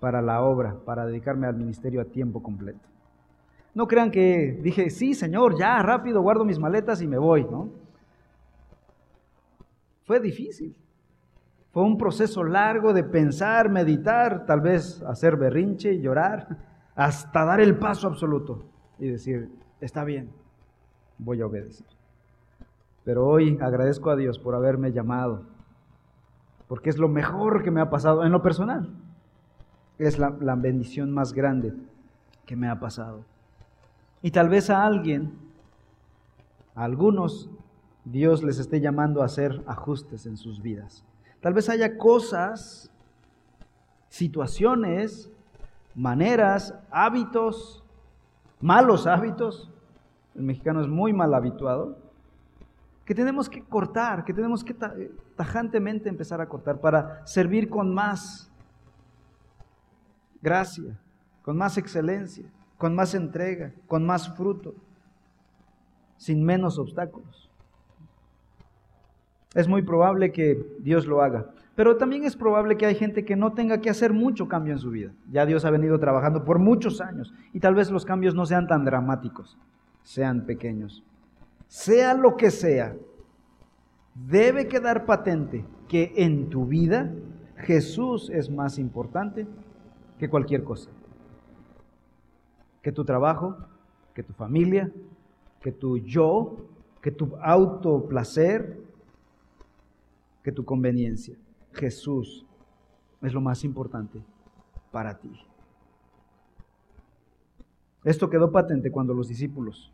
para 0.00 0.22
la 0.22 0.42
obra, 0.42 0.76
para 0.84 1.06
dedicarme 1.06 1.46
al 1.46 1.56
ministerio 1.56 2.00
a 2.00 2.04
tiempo 2.04 2.42
completo. 2.42 2.80
No 3.78 3.86
crean 3.86 4.10
que 4.10 4.58
dije, 4.60 4.90
sí, 4.90 5.14
Señor, 5.14 5.56
ya 5.56 5.80
rápido 5.84 6.20
guardo 6.20 6.44
mis 6.44 6.58
maletas 6.58 7.00
y 7.00 7.06
me 7.06 7.16
voy, 7.16 7.44
¿no? 7.44 7.70
Fue 10.02 10.18
difícil. 10.18 10.76
Fue 11.70 11.84
un 11.84 11.96
proceso 11.96 12.42
largo 12.42 12.92
de 12.92 13.04
pensar, 13.04 13.70
meditar, 13.70 14.46
tal 14.46 14.62
vez 14.62 15.00
hacer 15.02 15.36
berrinche 15.36 16.00
llorar, 16.00 16.58
hasta 16.96 17.44
dar 17.44 17.60
el 17.60 17.78
paso 17.78 18.08
absoluto 18.08 18.64
y 18.98 19.10
decir, 19.10 19.48
está 19.80 20.02
bien, 20.02 20.32
voy 21.16 21.40
a 21.40 21.46
obedecer. 21.46 21.86
Pero 23.04 23.28
hoy 23.28 23.58
agradezco 23.60 24.10
a 24.10 24.16
Dios 24.16 24.40
por 24.40 24.56
haberme 24.56 24.90
llamado, 24.90 25.44
porque 26.66 26.90
es 26.90 26.98
lo 26.98 27.08
mejor 27.08 27.62
que 27.62 27.70
me 27.70 27.80
ha 27.80 27.90
pasado 27.90 28.24
en 28.24 28.32
lo 28.32 28.42
personal. 28.42 28.92
Es 29.98 30.18
la, 30.18 30.36
la 30.40 30.56
bendición 30.56 31.12
más 31.12 31.32
grande 31.32 31.74
que 32.44 32.56
me 32.56 32.68
ha 32.68 32.80
pasado. 32.80 33.37
Y 34.22 34.30
tal 34.30 34.48
vez 34.48 34.70
a 34.70 34.84
alguien, 34.84 35.38
a 36.74 36.84
algunos, 36.84 37.50
Dios 38.04 38.42
les 38.42 38.58
esté 38.58 38.80
llamando 38.80 39.22
a 39.22 39.26
hacer 39.26 39.62
ajustes 39.66 40.26
en 40.26 40.36
sus 40.36 40.60
vidas. 40.62 41.04
Tal 41.40 41.54
vez 41.54 41.68
haya 41.68 41.96
cosas, 41.96 42.90
situaciones, 44.08 45.30
maneras, 45.94 46.74
hábitos, 46.90 47.84
malos 48.60 49.06
hábitos. 49.06 49.70
El 50.34 50.42
mexicano 50.42 50.80
es 50.80 50.88
muy 50.88 51.12
mal 51.12 51.34
habituado. 51.34 51.98
Que 53.04 53.14
tenemos 53.14 53.48
que 53.48 53.62
cortar, 53.62 54.24
que 54.24 54.34
tenemos 54.34 54.64
que 54.64 54.74
tajantemente 55.36 56.08
empezar 56.08 56.40
a 56.40 56.48
cortar 56.48 56.80
para 56.80 57.26
servir 57.26 57.70
con 57.70 57.94
más 57.94 58.50
gracia, 60.42 60.98
con 61.42 61.56
más 61.56 61.78
excelencia, 61.78 62.50
con 62.78 62.94
más 62.94 63.14
entrega, 63.14 63.72
con 63.86 64.06
más 64.06 64.34
fruto, 64.36 64.74
sin 66.16 66.42
menos 66.44 66.78
obstáculos. 66.78 67.50
Es 69.54 69.66
muy 69.66 69.82
probable 69.82 70.30
que 70.30 70.64
Dios 70.80 71.06
lo 71.06 71.20
haga. 71.20 71.50
Pero 71.74 71.96
también 71.96 72.24
es 72.24 72.36
probable 72.36 72.76
que 72.76 72.86
hay 72.86 72.94
gente 72.94 73.24
que 73.24 73.36
no 73.36 73.52
tenga 73.52 73.80
que 73.80 73.90
hacer 73.90 74.12
mucho 74.12 74.48
cambio 74.48 74.72
en 74.72 74.78
su 74.78 74.90
vida. 74.90 75.12
Ya 75.30 75.46
Dios 75.46 75.64
ha 75.64 75.70
venido 75.70 75.98
trabajando 75.98 76.44
por 76.44 76.58
muchos 76.58 77.00
años 77.00 77.32
y 77.52 77.60
tal 77.60 77.74
vez 77.74 77.90
los 77.90 78.04
cambios 78.04 78.34
no 78.34 78.46
sean 78.46 78.66
tan 78.66 78.84
dramáticos, 78.84 79.56
sean 80.02 80.44
pequeños. 80.44 81.04
Sea 81.68 82.14
lo 82.14 82.36
que 82.36 82.50
sea, 82.50 82.96
debe 84.14 84.66
quedar 84.66 85.04
patente 85.04 85.64
que 85.88 86.12
en 86.16 86.48
tu 86.48 86.66
vida 86.66 87.12
Jesús 87.58 88.30
es 88.30 88.50
más 88.50 88.78
importante 88.78 89.46
que 90.18 90.28
cualquier 90.28 90.64
cosa. 90.64 90.90
Que 92.82 92.92
tu 92.92 93.04
trabajo, 93.04 93.56
que 94.14 94.22
tu 94.22 94.32
familia, 94.32 94.90
que 95.60 95.72
tu 95.72 95.98
yo, 95.98 96.56
que 97.00 97.10
tu 97.10 97.36
autoplacer, 97.42 98.78
que 100.42 100.52
tu 100.52 100.64
conveniencia. 100.64 101.36
Jesús 101.72 102.46
es 103.22 103.32
lo 103.32 103.40
más 103.40 103.64
importante 103.64 104.20
para 104.90 105.18
ti. 105.18 105.30
Esto 108.04 108.30
quedó 108.30 108.50
patente 108.50 108.90
cuando 108.90 109.12
los 109.12 109.28
discípulos 109.28 109.92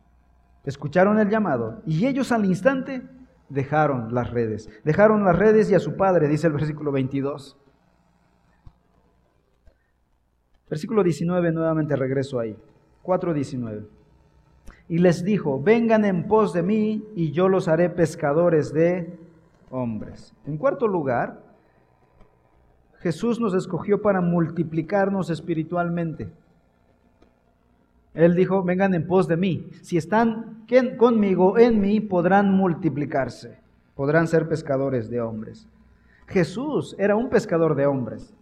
escucharon 0.63 1.19
el 1.19 1.29
llamado 1.29 1.81
y 1.85 2.07
ellos 2.07 2.31
al 2.31 2.45
instante 2.45 3.03
dejaron 3.49 4.13
las 4.13 4.31
redes. 4.31 4.69
Dejaron 4.83 5.23
las 5.23 5.37
redes 5.37 5.69
y 5.69 5.75
a 5.75 5.79
su 5.79 5.95
padre, 5.95 6.27
dice 6.27 6.47
el 6.47 6.53
versículo 6.53 6.91
22. 6.91 7.57
Versículo 10.69 11.03
19, 11.03 11.51
nuevamente 11.51 11.95
regreso 11.95 12.39
ahí. 12.39 12.57
4.19. 13.05 13.85
Y 14.87 14.99
les 14.99 15.23
dijo, 15.23 15.61
vengan 15.61 16.05
en 16.05 16.27
pos 16.27 16.53
de 16.53 16.63
mí 16.63 17.03
y 17.15 17.31
yo 17.31 17.49
los 17.49 17.67
haré 17.67 17.89
pescadores 17.89 18.73
de 18.73 19.17
hombres. 19.69 20.33
En 20.45 20.57
cuarto 20.57 20.87
lugar, 20.87 21.41
Jesús 22.99 23.39
nos 23.39 23.53
escogió 23.53 24.01
para 24.01 24.21
multiplicarnos 24.21 25.29
espiritualmente. 25.29 26.29
Él 28.13 28.33
dijo, 28.33 28.63
vengan 28.63 28.93
en 28.93 29.05
pos 29.05 29.27
de 29.27 29.37
mí. 29.37 29.69
Si 29.81 29.97
están 29.97 30.65
conmigo, 30.97 31.57
en 31.57 31.81
mí, 31.81 31.99
podrán 31.99 32.51
multiplicarse, 32.51 33.59
podrán 33.93 34.27
ser 34.27 34.47
pescadores 34.47 35.09
de 35.09 35.21
hombres. 35.21 35.67
Jesús 36.27 36.95
era 36.97 37.15
un 37.15 37.29
pescador 37.29 37.75
de 37.75 37.85
hombres. 37.85 38.33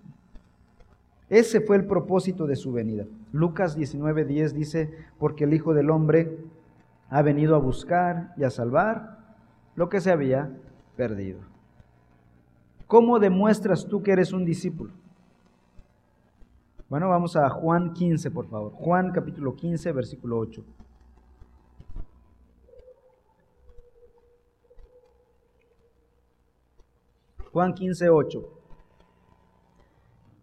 Ese 1.30 1.62
fue 1.62 1.78
el 1.78 1.86
propósito 1.86 2.46
de 2.46 2.56
su 2.56 2.72
venida. 2.72 3.06
Lucas 3.32 3.78
19:10 3.78 4.54
dice, 4.54 4.92
porque 5.18 5.46
el 5.46 5.54
Hijo 5.54 5.74
del 5.74 5.90
Hombre 5.90 6.38
ha 7.10 7.22
venido 7.22 7.56
a 7.56 7.60
buscar 7.60 8.34
y 8.38 8.44
a 8.44 8.50
salvar 8.50 9.36
lo 9.76 9.90
que 9.90 10.02
se 10.02 10.12
había 10.12 10.52
perdido. 10.96 11.40
¿Cómo 12.88 13.20
demuestras 13.20 13.88
tú 13.88 14.04
que 14.04 14.12
eres 14.12 14.34
un 14.34 14.46
discípulo? 14.46 14.94
Bueno, 16.90 17.10
vamos 17.10 17.36
a 17.36 17.50
Juan 17.50 17.94
15, 17.94 18.30
por 18.30 18.48
favor. 18.48 18.72
Juan 18.74 19.12
capítulo 19.12 19.56
15, 19.56 19.92
versículo 19.94 20.38
8. 20.38 20.64
Juan 27.52 27.74
15, 27.74 28.10
8. 28.10 28.63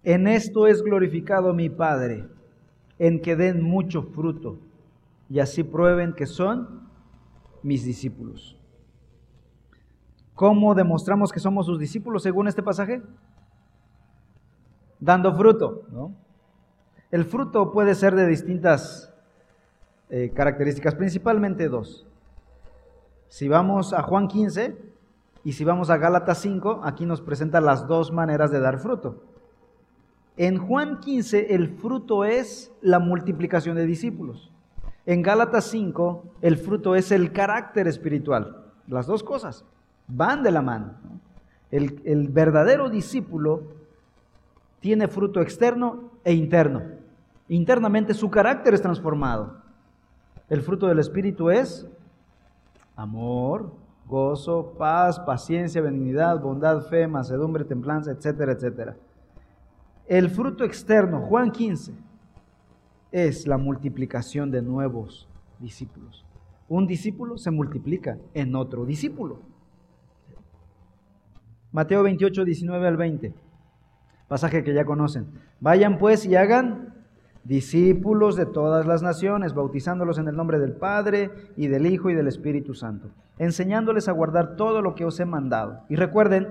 En 0.02 0.26
esto 0.26 0.66
es 0.66 0.82
glorificado 0.82 1.52
mi 1.52 1.68
Padre, 1.68 2.26
en 2.98 3.20
que 3.20 3.36
den 3.36 3.62
mucho 3.62 4.02
fruto, 4.02 4.58
y 5.28 5.40
así 5.40 5.62
prueben 5.62 6.14
que 6.14 6.26
son 6.26 6.88
mis 7.62 7.84
discípulos. 7.84 8.56
¿Cómo 10.34 10.74
demostramos 10.74 11.32
que 11.32 11.40
somos 11.40 11.66
sus 11.66 11.78
discípulos 11.78 12.22
según 12.22 12.48
este 12.48 12.62
pasaje? 12.62 13.02
Dando 14.98 15.34
fruto. 15.34 15.86
El 17.10 17.24
fruto 17.26 17.72
puede 17.72 17.94
ser 17.94 18.14
de 18.14 18.26
distintas 18.26 19.12
eh, 20.08 20.30
características, 20.34 20.94
principalmente 20.94 21.68
dos. 21.68 22.06
Si 23.28 23.48
vamos 23.48 23.92
a 23.92 24.02
Juan 24.02 24.28
15 24.28 24.76
y 25.44 25.52
si 25.52 25.64
vamos 25.64 25.90
a 25.90 25.98
Gálatas 25.98 26.38
5, 26.38 26.80
aquí 26.84 27.04
nos 27.04 27.20
presenta 27.20 27.60
las 27.60 27.86
dos 27.86 28.10
maneras 28.10 28.50
de 28.50 28.60
dar 28.60 28.78
fruto. 28.78 29.29
En 30.40 30.56
Juan 30.56 31.00
15 31.00 31.54
el 31.54 31.68
fruto 31.68 32.24
es 32.24 32.72
la 32.80 32.98
multiplicación 32.98 33.76
de 33.76 33.84
discípulos. 33.84 34.50
En 35.04 35.20
Gálatas 35.20 35.64
5 35.64 36.24
el 36.40 36.56
fruto 36.56 36.94
es 36.94 37.12
el 37.12 37.30
carácter 37.30 37.86
espiritual. 37.86 38.64
Las 38.86 39.06
dos 39.06 39.22
cosas 39.22 39.66
van 40.08 40.42
de 40.42 40.50
la 40.50 40.62
mano. 40.62 40.94
El, 41.70 42.00
el 42.06 42.28
verdadero 42.28 42.88
discípulo 42.88 43.64
tiene 44.80 45.08
fruto 45.08 45.42
externo 45.42 46.10
e 46.24 46.32
interno. 46.32 46.84
Internamente 47.50 48.14
su 48.14 48.30
carácter 48.30 48.72
es 48.72 48.80
transformado. 48.80 49.58
El 50.48 50.62
fruto 50.62 50.86
del 50.86 51.00
Espíritu 51.00 51.50
es 51.50 51.86
amor, 52.96 53.72
gozo, 54.06 54.72
paz, 54.78 55.20
paciencia, 55.20 55.82
benignidad, 55.82 56.40
bondad, 56.40 56.80
fe, 56.80 57.06
macedumbre, 57.06 57.64
templanza, 57.64 58.12
etcétera, 58.12 58.52
etcétera. 58.52 58.96
El 60.10 60.28
fruto 60.28 60.64
externo, 60.64 61.20
Juan 61.20 61.52
15, 61.52 61.92
es 63.12 63.46
la 63.46 63.58
multiplicación 63.58 64.50
de 64.50 64.60
nuevos 64.60 65.28
discípulos. 65.60 66.26
Un 66.68 66.88
discípulo 66.88 67.38
se 67.38 67.52
multiplica 67.52 68.18
en 68.34 68.56
otro 68.56 68.84
discípulo. 68.84 69.38
Mateo 71.70 72.02
28, 72.02 72.44
19 72.44 72.88
al 72.88 72.96
20. 72.96 73.32
Pasaje 74.26 74.64
que 74.64 74.74
ya 74.74 74.84
conocen. 74.84 75.28
Vayan 75.60 75.96
pues 75.96 76.26
y 76.26 76.34
hagan 76.34 76.92
discípulos 77.44 78.34
de 78.34 78.46
todas 78.46 78.88
las 78.88 79.02
naciones, 79.02 79.54
bautizándolos 79.54 80.18
en 80.18 80.26
el 80.26 80.34
nombre 80.34 80.58
del 80.58 80.72
Padre 80.72 81.30
y 81.56 81.68
del 81.68 81.86
Hijo 81.86 82.10
y 82.10 82.14
del 82.14 82.26
Espíritu 82.26 82.74
Santo, 82.74 83.10
enseñándoles 83.38 84.08
a 84.08 84.12
guardar 84.12 84.56
todo 84.56 84.82
lo 84.82 84.96
que 84.96 85.04
os 85.04 85.20
he 85.20 85.24
mandado. 85.24 85.84
Y 85.88 85.94
recuerden, 85.94 86.48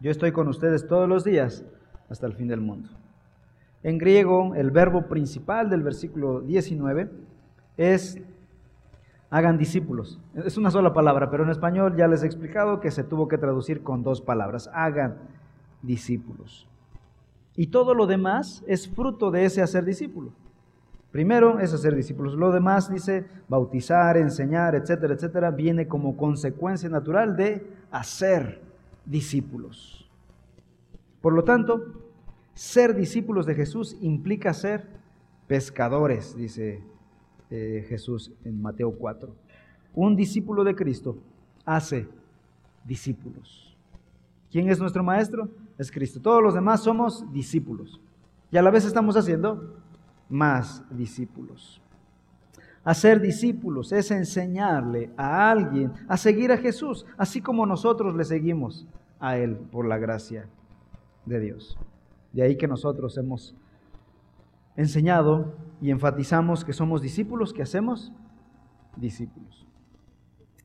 yo 0.00 0.10
estoy 0.10 0.32
con 0.32 0.48
ustedes 0.48 0.86
todos 0.86 1.08
los 1.08 1.24
días 1.24 1.64
hasta 2.08 2.26
el 2.26 2.34
fin 2.34 2.48
del 2.48 2.60
mundo. 2.60 2.88
En 3.82 3.98
griego, 3.98 4.54
el 4.54 4.70
verbo 4.70 5.06
principal 5.08 5.70
del 5.70 5.82
versículo 5.82 6.40
19 6.40 7.10
es 7.76 8.20
hagan 9.30 9.58
discípulos. 9.58 10.20
Es 10.34 10.56
una 10.56 10.70
sola 10.70 10.92
palabra, 10.92 11.30
pero 11.30 11.44
en 11.44 11.50
español 11.50 11.96
ya 11.96 12.08
les 12.08 12.22
he 12.22 12.26
explicado 12.26 12.80
que 12.80 12.90
se 12.90 13.04
tuvo 13.04 13.28
que 13.28 13.38
traducir 13.38 13.82
con 13.82 14.02
dos 14.02 14.20
palabras. 14.20 14.70
Hagan 14.72 15.18
discípulos. 15.82 16.66
Y 17.54 17.68
todo 17.68 17.94
lo 17.94 18.06
demás 18.06 18.64
es 18.66 18.88
fruto 18.88 19.30
de 19.30 19.44
ese 19.44 19.62
hacer 19.62 19.84
discípulo. 19.84 20.32
Primero 21.10 21.58
es 21.58 21.72
hacer 21.72 21.94
discípulos. 21.94 22.34
Lo 22.34 22.52
demás 22.52 22.90
dice 22.90 23.26
bautizar, 23.48 24.16
enseñar, 24.16 24.74
etcétera, 24.74 25.14
etcétera, 25.14 25.50
viene 25.50 25.88
como 25.88 26.16
consecuencia 26.16 26.88
natural 26.88 27.36
de 27.36 27.66
hacer 27.90 28.60
discípulos. 29.06 30.07
Por 31.28 31.34
lo 31.34 31.44
tanto, 31.44 31.84
ser 32.54 32.96
discípulos 32.96 33.44
de 33.44 33.54
Jesús 33.54 33.98
implica 34.00 34.54
ser 34.54 34.88
pescadores, 35.46 36.34
dice 36.34 36.82
Jesús 37.50 38.32
en 38.46 38.62
Mateo 38.62 38.92
4. 38.92 39.34
Un 39.92 40.16
discípulo 40.16 40.64
de 40.64 40.74
Cristo 40.74 41.18
hace 41.66 42.08
discípulos. 42.82 43.76
¿Quién 44.50 44.70
es 44.70 44.80
nuestro 44.80 45.04
maestro? 45.04 45.50
Es 45.76 45.92
Cristo. 45.92 46.18
Todos 46.18 46.42
los 46.42 46.54
demás 46.54 46.82
somos 46.82 47.30
discípulos. 47.30 48.00
Y 48.50 48.56
a 48.56 48.62
la 48.62 48.70
vez 48.70 48.86
estamos 48.86 49.14
haciendo 49.14 49.76
más 50.30 50.82
discípulos. 50.88 51.82
Hacer 52.84 53.20
discípulos 53.20 53.92
es 53.92 54.10
enseñarle 54.10 55.10
a 55.14 55.50
alguien 55.50 55.92
a 56.08 56.16
seguir 56.16 56.52
a 56.52 56.56
Jesús, 56.56 57.04
así 57.18 57.42
como 57.42 57.66
nosotros 57.66 58.16
le 58.16 58.24
seguimos 58.24 58.86
a 59.20 59.36
Él 59.36 59.56
por 59.70 59.86
la 59.86 59.98
gracia 59.98 60.48
de 61.28 61.40
Dios. 61.40 61.78
De 62.32 62.42
ahí 62.42 62.56
que 62.56 62.68
nosotros 62.68 63.16
hemos 63.18 63.54
enseñado 64.76 65.54
y 65.80 65.90
enfatizamos 65.90 66.64
que 66.64 66.72
somos 66.72 67.02
discípulos, 67.02 67.52
que 67.52 67.62
hacemos 67.62 68.12
discípulos. 68.96 69.66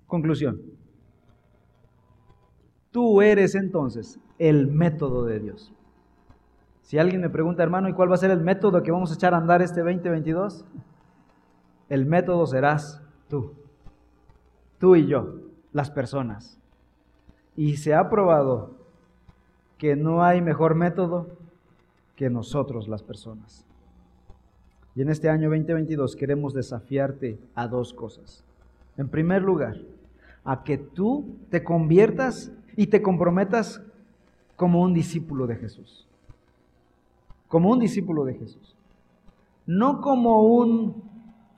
Conclusión. 0.08 0.62
Tú 2.92 3.22
eres 3.22 3.56
entonces 3.56 4.20
el 4.38 4.68
método 4.68 5.26
de 5.26 5.40
Dios. 5.40 5.74
Si 6.84 7.00
alguien 7.00 7.22
me 7.22 7.30
pregunta, 7.30 7.64
hermano, 7.64 7.90
¿y 7.90 7.94
cuál 7.94 8.12
va 8.12 8.16
a 8.16 8.18
ser 8.18 8.30
el 8.30 8.42
método 8.42 8.84
que 8.84 8.92
vamos 8.92 9.12
a 9.12 9.16
echar 9.16 9.34
a 9.34 9.38
andar 9.38 9.62
este 9.62 9.82
2022? 9.82 10.66
El 11.90 12.06
método 12.06 12.46
serás 12.46 13.02
tú. 13.30 13.54
Tú 14.78 14.96
y 14.96 15.08
yo, 15.08 15.40
las 15.72 15.90
personas. 15.90 16.60
Y 17.56 17.78
se 17.78 17.96
ha 17.96 18.10
probado 18.10 18.83
que 19.84 19.98
no 19.98 20.24
hay 20.24 20.40
mejor 20.40 20.76
método 20.76 21.28
que 22.16 22.30
nosotros 22.30 22.88
las 22.88 23.04
personas. 23.04 23.66
Y 24.96 25.02
en 25.02 25.10
este 25.10 25.30
año 25.30 25.50
2022 25.50 26.16
queremos 26.16 26.54
desafiarte 26.54 27.38
a 27.54 27.68
dos 27.68 27.94
cosas. 27.94 28.46
En 28.96 29.10
primer 29.10 29.42
lugar, 29.42 29.76
a 30.46 30.64
que 30.64 30.78
tú 30.78 31.36
te 31.50 31.66
conviertas 31.66 32.50
y 32.78 32.88
te 32.88 33.02
comprometas 33.02 33.84
como 34.56 34.82
un 34.82 34.94
discípulo 34.94 35.48
de 35.48 35.58
Jesús. 35.58 36.08
Como 37.50 37.70
un 37.70 37.80
discípulo 37.80 38.24
de 38.24 38.36
Jesús. 38.36 38.78
No 39.66 40.00
como 40.00 40.44
un 40.44 41.04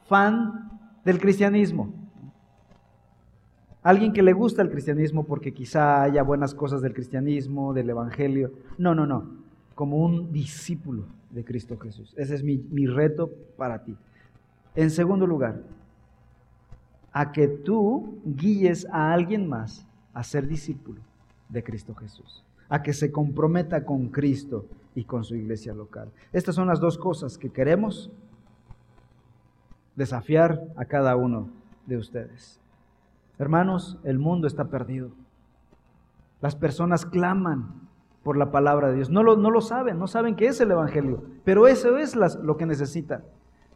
fan 0.08 0.72
del 1.04 1.20
cristianismo. 1.20 1.94
Alguien 3.86 4.14
que 4.14 4.24
le 4.24 4.34
gusta 4.34 4.64
el 4.64 4.72
cristianismo 4.72 5.26
porque 5.26 5.54
quizá 5.54 6.02
haya 6.02 6.24
buenas 6.24 6.56
cosas 6.56 6.82
del 6.82 6.96
cristianismo, 6.96 7.72
del 7.72 7.88
evangelio. 7.88 8.52
No, 8.80 8.96
no, 8.96 9.06
no. 9.06 9.30
Como 9.76 9.98
un 9.98 10.32
discípulo 10.32 11.04
de 11.30 11.46
Cristo 11.46 11.78
Jesús. 11.78 12.12
Ese 12.18 12.34
es 12.34 12.44
mi, 12.44 12.58
mi 12.72 12.88
reto 12.88 13.30
para 13.56 13.84
ti. 13.84 13.96
En 14.74 14.90
segundo 14.90 15.28
lugar, 15.28 15.62
a 17.14 17.32
que 17.32 17.48
tú 17.48 18.18
guíes 18.26 18.88
a 18.92 19.14
alguien 19.14 19.48
más 19.48 19.86
a 20.16 20.24
ser 20.24 20.48
discípulo 20.48 21.00
de 21.50 21.64
Cristo 21.64 21.94
Jesús, 21.94 22.44
a 22.68 22.82
que 22.82 22.92
se 22.92 23.12
comprometa 23.12 23.86
con 23.86 24.08
Cristo 24.08 24.66
y 24.96 25.04
con 25.04 25.24
su 25.24 25.36
iglesia 25.36 25.76
local. 25.76 26.10
Estas 26.34 26.56
son 26.56 26.68
las 26.68 26.80
dos 26.80 26.98
cosas 26.98 27.38
que 27.38 27.52
queremos 27.52 28.10
desafiar 29.96 30.60
a 30.76 30.86
cada 30.86 31.16
uno 31.16 31.50
de 31.86 31.98
ustedes. 31.98 32.60
Hermanos, 33.38 33.98
el 34.04 34.20
mundo 34.20 34.48
está 34.48 34.66
perdido. 34.66 35.12
Las 36.42 36.56
personas 36.56 37.06
claman 37.06 37.82
por 38.24 38.38
la 38.38 38.52
palabra 38.52 38.90
de 38.90 38.96
Dios. 38.96 39.10
No 39.10 39.24
lo, 39.24 39.36
no 39.36 39.52
lo 39.52 39.62
saben, 39.62 40.00
no 40.00 40.08
saben 40.08 40.36
qué 40.36 40.48
es 40.48 40.60
el 40.60 40.72
Evangelio, 40.72 41.24
pero 41.44 41.68
eso 41.68 41.98
es 41.98 42.16
lo 42.16 42.58
que 42.58 42.66
necesitan. 42.66 43.24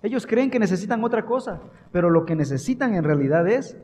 Ellos 0.02 0.26
creen 0.26 0.50
que 0.50 0.60
necesitan 0.60 1.04
otra 1.04 1.26
cosa, 1.26 1.60
pero 1.91 2.10
lo 2.10 2.26
que 2.26 2.36
necesitan 2.36 2.95
en 2.95 3.04
realidad 3.04 3.48
es 3.48 3.78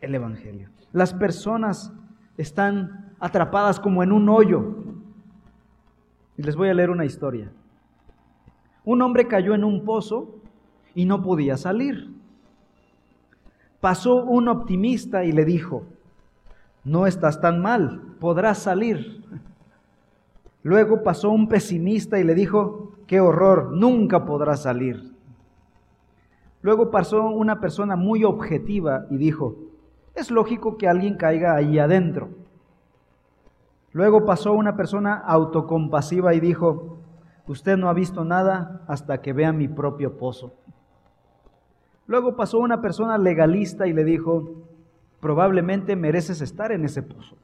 el 0.00 0.14
Evangelio. 0.14 0.68
Las 0.92 1.12
personas 1.12 1.92
están 2.36 3.14
atrapadas 3.20 3.78
como 3.78 4.02
en 4.02 4.12
un 4.12 4.28
hoyo. 4.28 4.76
Y 6.36 6.42
les 6.42 6.56
voy 6.56 6.68
a 6.68 6.74
leer 6.74 6.90
una 6.90 7.04
historia. 7.04 7.52
Un 8.84 9.02
hombre 9.02 9.28
cayó 9.28 9.54
en 9.54 9.64
un 9.64 9.84
pozo 9.84 10.40
y 10.94 11.04
no 11.04 11.22
podía 11.22 11.56
salir. 11.56 12.10
Pasó 13.80 14.24
un 14.24 14.48
optimista 14.48 15.24
y 15.24 15.32
le 15.32 15.44
dijo, 15.44 15.84
no 16.84 17.06
estás 17.06 17.40
tan 17.40 17.60
mal, 17.60 18.14
podrás 18.20 18.58
salir. 18.58 19.24
Luego 20.62 21.02
pasó 21.02 21.30
un 21.30 21.48
pesimista 21.48 22.18
y 22.18 22.24
le 22.24 22.34
dijo, 22.34 22.92
qué 23.06 23.20
horror, 23.20 23.72
nunca 23.72 24.24
podrás 24.26 24.62
salir. 24.62 25.14
Luego 26.62 26.90
pasó 26.90 27.24
una 27.28 27.60
persona 27.60 27.96
muy 27.96 28.24
objetiva 28.24 29.06
y 29.10 29.16
dijo, 29.16 29.56
es 30.14 30.30
lógico 30.30 30.76
que 30.76 30.88
alguien 30.88 31.16
caiga 31.16 31.54
ahí 31.54 31.78
adentro. 31.78 32.28
Luego 33.92 34.26
pasó 34.26 34.52
una 34.52 34.76
persona 34.76 35.14
autocompasiva 35.14 36.34
y 36.34 36.40
dijo, 36.40 36.98
usted 37.46 37.78
no 37.78 37.88
ha 37.88 37.94
visto 37.94 38.24
nada 38.24 38.82
hasta 38.86 39.22
que 39.22 39.32
vea 39.32 39.52
mi 39.52 39.68
propio 39.68 40.18
pozo. 40.18 40.52
Luego 42.10 42.34
pasó 42.34 42.58
una 42.58 42.80
persona 42.80 43.16
legalista 43.18 43.86
y 43.86 43.92
le 43.92 44.02
dijo, 44.02 44.66
probablemente 45.20 45.94
mereces 45.94 46.40
estar 46.40 46.72
en 46.72 46.84
ese 46.84 47.04
pozo. 47.04 47.36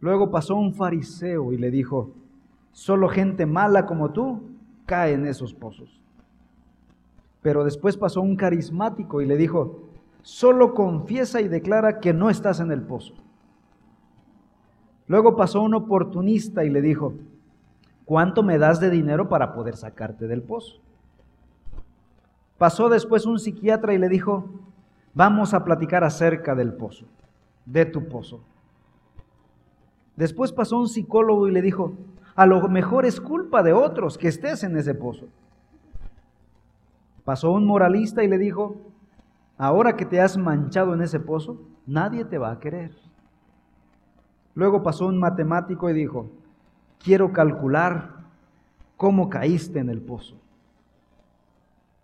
Luego 0.00 0.32
pasó 0.32 0.56
un 0.56 0.74
fariseo 0.74 1.52
y 1.52 1.58
le 1.58 1.70
dijo, 1.70 2.10
solo 2.72 3.08
gente 3.08 3.46
mala 3.46 3.86
como 3.86 4.10
tú 4.10 4.50
cae 4.84 5.12
en 5.12 5.28
esos 5.28 5.54
pozos. 5.54 6.00
Pero 7.40 7.62
después 7.62 7.96
pasó 7.96 8.20
un 8.20 8.34
carismático 8.34 9.20
y 9.20 9.26
le 9.26 9.36
dijo, 9.36 9.84
solo 10.22 10.74
confiesa 10.74 11.40
y 11.40 11.46
declara 11.46 12.00
que 12.00 12.12
no 12.12 12.30
estás 12.30 12.58
en 12.58 12.72
el 12.72 12.82
pozo. 12.82 13.14
Luego 15.06 15.36
pasó 15.36 15.62
un 15.62 15.74
oportunista 15.74 16.64
y 16.64 16.70
le 16.70 16.82
dijo, 16.82 17.14
¿cuánto 18.06 18.42
me 18.42 18.58
das 18.58 18.80
de 18.80 18.90
dinero 18.90 19.28
para 19.28 19.54
poder 19.54 19.76
sacarte 19.76 20.26
del 20.26 20.42
pozo? 20.42 20.82
Pasó 22.62 22.88
después 22.88 23.26
un 23.26 23.40
psiquiatra 23.40 23.92
y 23.92 23.98
le 23.98 24.08
dijo, 24.08 24.48
vamos 25.14 25.52
a 25.52 25.64
platicar 25.64 26.04
acerca 26.04 26.54
del 26.54 26.72
pozo, 26.74 27.06
de 27.66 27.86
tu 27.86 28.08
pozo. 28.08 28.44
Después 30.14 30.52
pasó 30.52 30.78
un 30.78 30.86
psicólogo 30.86 31.48
y 31.48 31.50
le 31.50 31.60
dijo, 31.60 31.94
a 32.36 32.46
lo 32.46 32.68
mejor 32.68 33.04
es 33.04 33.20
culpa 33.20 33.64
de 33.64 33.72
otros 33.72 34.16
que 34.16 34.28
estés 34.28 34.62
en 34.62 34.76
ese 34.76 34.94
pozo. 34.94 35.26
Pasó 37.24 37.50
un 37.50 37.66
moralista 37.66 38.22
y 38.22 38.28
le 38.28 38.38
dijo, 38.38 38.76
ahora 39.58 39.96
que 39.96 40.06
te 40.06 40.20
has 40.20 40.38
manchado 40.38 40.94
en 40.94 41.02
ese 41.02 41.18
pozo, 41.18 41.60
nadie 41.84 42.24
te 42.24 42.38
va 42.38 42.52
a 42.52 42.60
querer. 42.60 42.92
Luego 44.54 44.84
pasó 44.84 45.08
un 45.08 45.18
matemático 45.18 45.90
y 45.90 45.94
dijo, 45.94 46.30
quiero 47.02 47.32
calcular 47.32 48.18
cómo 48.96 49.28
caíste 49.28 49.80
en 49.80 49.90
el 49.90 50.00
pozo. 50.00 50.41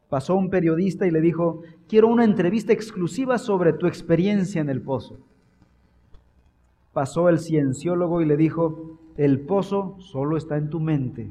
Pasó 0.09 0.37
un 0.37 0.49
periodista 0.49 1.07
y 1.07 1.11
le 1.11 1.21
dijo, 1.21 1.63
quiero 1.87 2.09
una 2.09 2.25
entrevista 2.25 2.73
exclusiva 2.73 3.39
sobre 3.39 3.73
tu 3.75 3.87
experiencia 3.87 4.61
en 4.61 4.71
el 4.71 4.81
pozo. 4.81 5.19
Pasó 6.93 7.29
el 7.29 7.39
cienciólogo 7.39 8.23
y 8.23 8.25
le 8.25 8.37
dijo, 8.37 8.99
el 9.17 9.41
pozo 9.41 9.97
solo 9.99 10.37
está 10.37 10.57
en 10.57 10.71
tu 10.71 10.81
mente. 10.81 11.31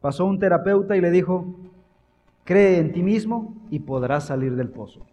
Pasó 0.00 0.26
un 0.26 0.38
terapeuta 0.38 0.96
y 0.96 1.00
le 1.00 1.10
dijo, 1.10 1.54
cree 2.44 2.78
en 2.78 2.92
ti 2.92 3.02
mismo 3.02 3.54
y 3.70 3.80
podrás 3.80 4.26
salir 4.26 4.56
del 4.56 4.68
pozo. 4.68 5.06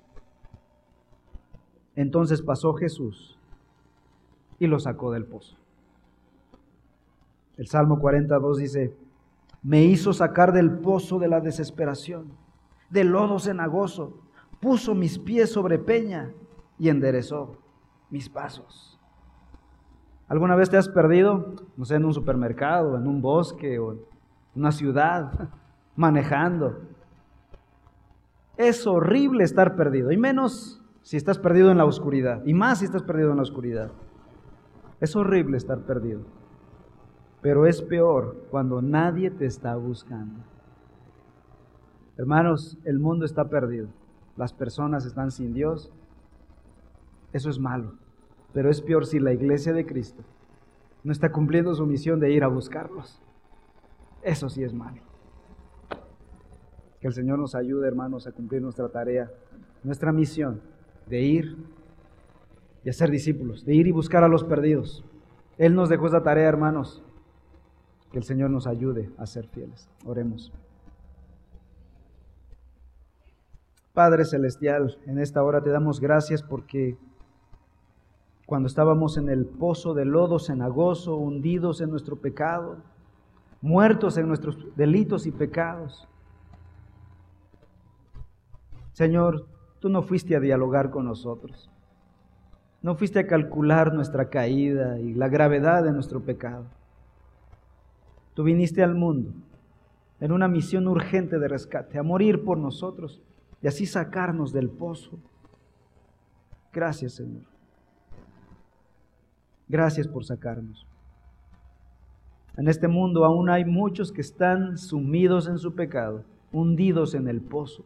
Entonces 1.96 2.42
pasó 2.42 2.74
Jesús 2.74 3.40
y 4.60 4.68
lo 4.68 4.80
sacó 4.80 5.12
del 5.12 5.26
pozo. 5.26 5.56
El 7.58 7.68
Salmo 7.68 8.00
42 8.00 8.58
dice, 8.58 8.94
me 9.62 9.84
hizo 9.84 10.14
sacar 10.14 10.54
del 10.54 10.80
pozo 10.80 11.20
de 11.20 11.28
la 11.28 11.42
desesperación, 11.42 12.32
del 12.90 13.08
lodo 13.10 13.40
cenagoso, 13.40 14.22
puso 14.60 14.96
mis 14.96 15.20
pies 15.20 15.52
sobre 15.52 15.80
peña 15.80 16.32
y 16.78 16.90
enderezó 16.90 17.58
mis 18.10 18.30
pasos. 18.30 19.00
¿Alguna 20.28 20.56
vez 20.56 20.70
te 20.70 20.78
has 20.78 20.90
perdido, 20.90 21.56
no 21.78 21.86
sé, 21.86 21.96
en 21.96 22.06
un 22.06 22.14
supermercado, 22.14 22.98
en 22.98 23.08
un 23.08 23.22
bosque 23.22 23.80
o 23.80 23.94
en 23.94 24.00
una 24.56 24.72
ciudad, 24.72 25.50
manejando? 25.96 26.80
Es 28.58 28.86
horrible 28.88 29.44
estar 29.44 29.76
perdido, 29.76 30.12
y 30.12 30.18
menos 30.18 30.84
si 31.02 31.16
estás 31.16 31.38
perdido 31.38 31.72
en 31.72 31.78
la 31.78 31.86
oscuridad, 31.86 32.42
y 32.46 32.54
más 32.54 32.80
si 32.80 32.86
estás 32.86 33.04
perdido 33.04 33.32
en 33.32 33.38
la 33.38 33.44
oscuridad. 33.44 33.92
Es 35.00 35.16
horrible 35.16 35.58
estar 35.58 35.80
perdido. 35.86 36.22
Pero 37.42 37.66
es 37.66 37.82
peor 37.82 38.48
cuando 38.50 38.82
nadie 38.82 39.30
te 39.30 39.46
está 39.46 39.76
buscando. 39.76 40.40
Hermanos, 42.18 42.78
el 42.84 43.00
mundo 43.00 43.26
está 43.26 43.48
perdido. 43.48 43.88
Las 44.36 44.54
personas 44.54 45.06
están 45.06 45.32
sin 45.32 45.54
Dios. 45.54 45.92
Eso 47.32 47.50
es 47.50 47.60
malo. 47.60 47.94
Pero 48.54 48.70
es 48.70 48.82
peor 48.82 49.06
si 49.06 49.20
la 49.20 49.34
iglesia 49.34 49.74
de 49.74 49.86
Cristo 49.86 50.24
no 51.04 51.12
está 51.12 51.32
cumpliendo 51.32 51.74
su 51.74 51.86
misión 51.86 52.20
de 52.20 52.32
ir 52.32 52.44
a 52.44 52.48
buscarlos. 52.48 53.22
Eso 54.22 54.50
sí 54.50 54.64
es 54.64 54.74
malo. 54.74 55.02
Que 57.00 57.08
el 57.08 57.14
Señor 57.14 57.40
nos 57.40 57.56
ayude, 57.56 57.88
hermanos, 57.88 58.28
a 58.28 58.32
cumplir 58.32 58.62
nuestra 58.62 58.90
tarea, 58.90 59.32
nuestra 59.84 60.12
misión 60.12 60.60
de 61.06 61.22
ir 61.22 61.56
y 62.84 62.90
a 62.90 62.94
ser 62.94 63.10
discípulos, 63.10 63.64
de 63.64 63.74
ir 63.74 63.88
y 63.88 63.92
buscar 63.92 64.24
a 64.24 64.28
los 64.28 64.44
perdidos. 64.44 65.06
Él 65.58 65.76
nos 65.76 65.88
dejó 65.88 66.08
esa 66.08 66.24
tarea, 66.24 66.50
hermanos. 66.50 67.04
Que 68.12 68.20
el 68.20 68.24
Señor 68.24 68.50
nos 68.50 68.68
ayude 68.68 69.10
a 69.18 69.26
ser 69.26 69.48
fieles. 69.48 69.90
Oremos. 70.06 70.52
Padre 73.94 74.26
Celestial, 74.26 74.98
en 75.08 75.18
esta 75.18 75.44
hora 75.44 75.62
te 75.62 75.72
damos 75.72 76.00
gracias 76.00 76.44
porque 76.44 76.98
cuando 78.46 78.68
estábamos 78.68 79.18
en 79.18 79.28
el 79.28 79.46
pozo 79.46 79.94
de 79.94 80.06
lodo 80.06 80.40
cenagoso, 80.40 81.18
hundidos 81.18 81.82
en 81.82 81.90
nuestro 81.90 82.16
pecado, 82.16 82.78
muertos 83.62 84.18
en 84.18 84.28
nuestros 84.28 84.58
delitos 84.76 85.26
y 85.26 85.32
pecados, 85.32 86.08
Señor, 88.94 89.46
tú 89.80 89.90
no 89.90 90.02
fuiste 90.02 90.36
a 90.36 90.40
dialogar 90.40 90.90
con 90.90 91.06
nosotros. 91.06 91.70
No 92.82 92.96
fuiste 92.96 93.20
a 93.20 93.28
calcular 93.28 93.94
nuestra 93.94 94.30
caída 94.30 95.00
y 95.00 95.14
la 95.14 95.28
gravedad 95.28 95.84
de 95.84 95.92
nuestro 95.92 96.22
pecado. 96.22 96.66
Tú 98.38 98.44
viniste 98.44 98.84
al 98.84 98.94
mundo 98.94 99.34
en 100.20 100.32
una 100.32 100.48
misión 100.48 100.88
urgente 100.88 101.40
de 101.40 101.48
rescate, 101.48 101.98
a 101.98 102.04
morir 102.04 102.44
por 102.44 102.60
nosotros 102.60 103.20
y 103.64 103.68
así 103.68 103.88
sacarnos 103.88 104.54
del 104.54 104.70
pozo. 104.70 105.18
Gracias, 106.72 107.14
Señor. 107.16 107.42
Gracias 109.68 110.08
por 110.08 110.24
sacarnos. 110.24 110.86
En 112.58 112.68
este 112.68 112.88
mundo 112.88 113.26
aún 113.26 113.50
hay 113.50 113.66
muchos 113.66 114.12
que 114.12 114.22
están 114.22 114.78
sumidos 114.78 115.48
en 115.48 115.58
su 115.58 115.74
pecado, 115.74 116.24
hundidos 116.52 117.16
en 117.16 117.28
el 117.28 117.42
pozo 117.42 117.86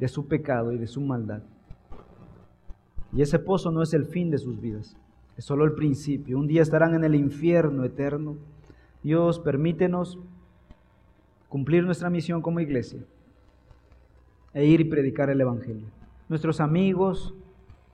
de 0.00 0.08
su 0.08 0.26
pecado 0.26 0.72
y 0.72 0.78
de 0.78 0.88
su 0.88 1.00
maldad. 1.00 1.44
Y 3.12 3.22
ese 3.22 3.38
pozo 3.38 3.70
no 3.70 3.82
es 3.82 3.94
el 3.94 4.06
fin 4.06 4.32
de 4.32 4.38
sus 4.38 4.60
vidas, 4.60 4.96
es 5.36 5.44
solo 5.44 5.64
el 5.64 5.74
principio. 5.74 6.40
Un 6.40 6.48
día 6.48 6.62
estarán 6.62 6.96
en 6.96 7.04
el 7.04 7.14
infierno 7.14 7.84
eterno. 7.84 8.36
Dios, 9.04 9.38
permítenos 9.38 10.18
cumplir 11.50 11.84
nuestra 11.84 12.08
misión 12.08 12.40
como 12.40 12.58
iglesia 12.58 13.04
e 14.54 14.64
ir 14.64 14.80
y 14.80 14.84
predicar 14.84 15.28
el 15.28 15.42
Evangelio. 15.42 15.86
Nuestros 16.30 16.58
amigos, 16.58 17.34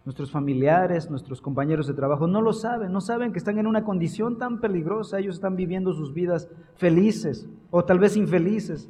nuestros 0.05 0.31
familiares, 0.31 1.11
nuestros 1.11 1.41
compañeros 1.41 1.89
de 1.89 1.95
trabajo 1.95 2.29
no 2.29 2.41
lo 2.41 2.53
saben, 2.53 2.93
no 2.93 3.01
saben 3.01 3.33
que 3.33 3.39
están 3.39 3.59
en 3.59 3.67
una 3.67 3.83
condición 3.83 4.39
tan 4.39 4.61
peligrosa, 4.61 5.19
ellos 5.19 5.35
están 5.35 5.57
viviendo 5.57 5.93
sus 5.93 6.15
vidas 6.15 6.49
felices 6.77 7.49
o 7.73 7.85
tal 7.85 7.99
vez 7.99 8.17
infelices, 8.17 8.89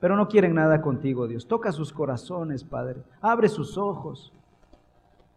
pero 0.00 0.16
no 0.16 0.26
quieren 0.26 0.54
nada 0.54 0.82
contigo, 0.82 1.28
Dios. 1.28 1.46
Toca 1.46 1.70
sus 1.70 1.92
corazones, 1.92 2.64
Padre, 2.64 3.04
abre 3.20 3.48
sus 3.48 3.78
ojos 3.78 4.32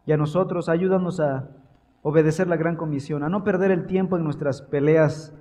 y 0.07 0.13
a 0.13 0.17
nosotros 0.17 0.67
ayúdanos 0.67 1.19
a 1.19 1.47
obedecer 2.01 2.47
la 2.47 2.57
gran 2.57 2.75
comisión, 2.75 3.21
a 3.21 3.29
no 3.29 3.43
perder 3.43 3.69
el 3.69 3.85
tiempo 3.85 4.17
en 4.17 4.23
nuestras 4.23 4.63
peleas 4.63 5.35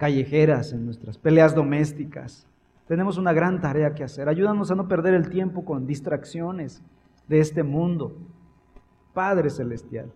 callejeras, 0.00 0.72
en 0.72 0.86
nuestras 0.86 1.18
peleas 1.18 1.54
domésticas. 1.54 2.48
Tenemos 2.88 3.18
una 3.18 3.34
gran 3.34 3.60
tarea 3.60 3.94
que 3.94 4.02
hacer. 4.02 4.30
Ayúdanos 4.30 4.70
a 4.70 4.74
no 4.74 4.88
perder 4.88 5.12
el 5.12 5.28
tiempo 5.28 5.62
con 5.62 5.86
distracciones 5.86 6.82
de 7.28 7.40
este 7.40 7.62
mundo. 7.62 8.16
Padre 9.12 9.50
Celestial, 9.50 10.10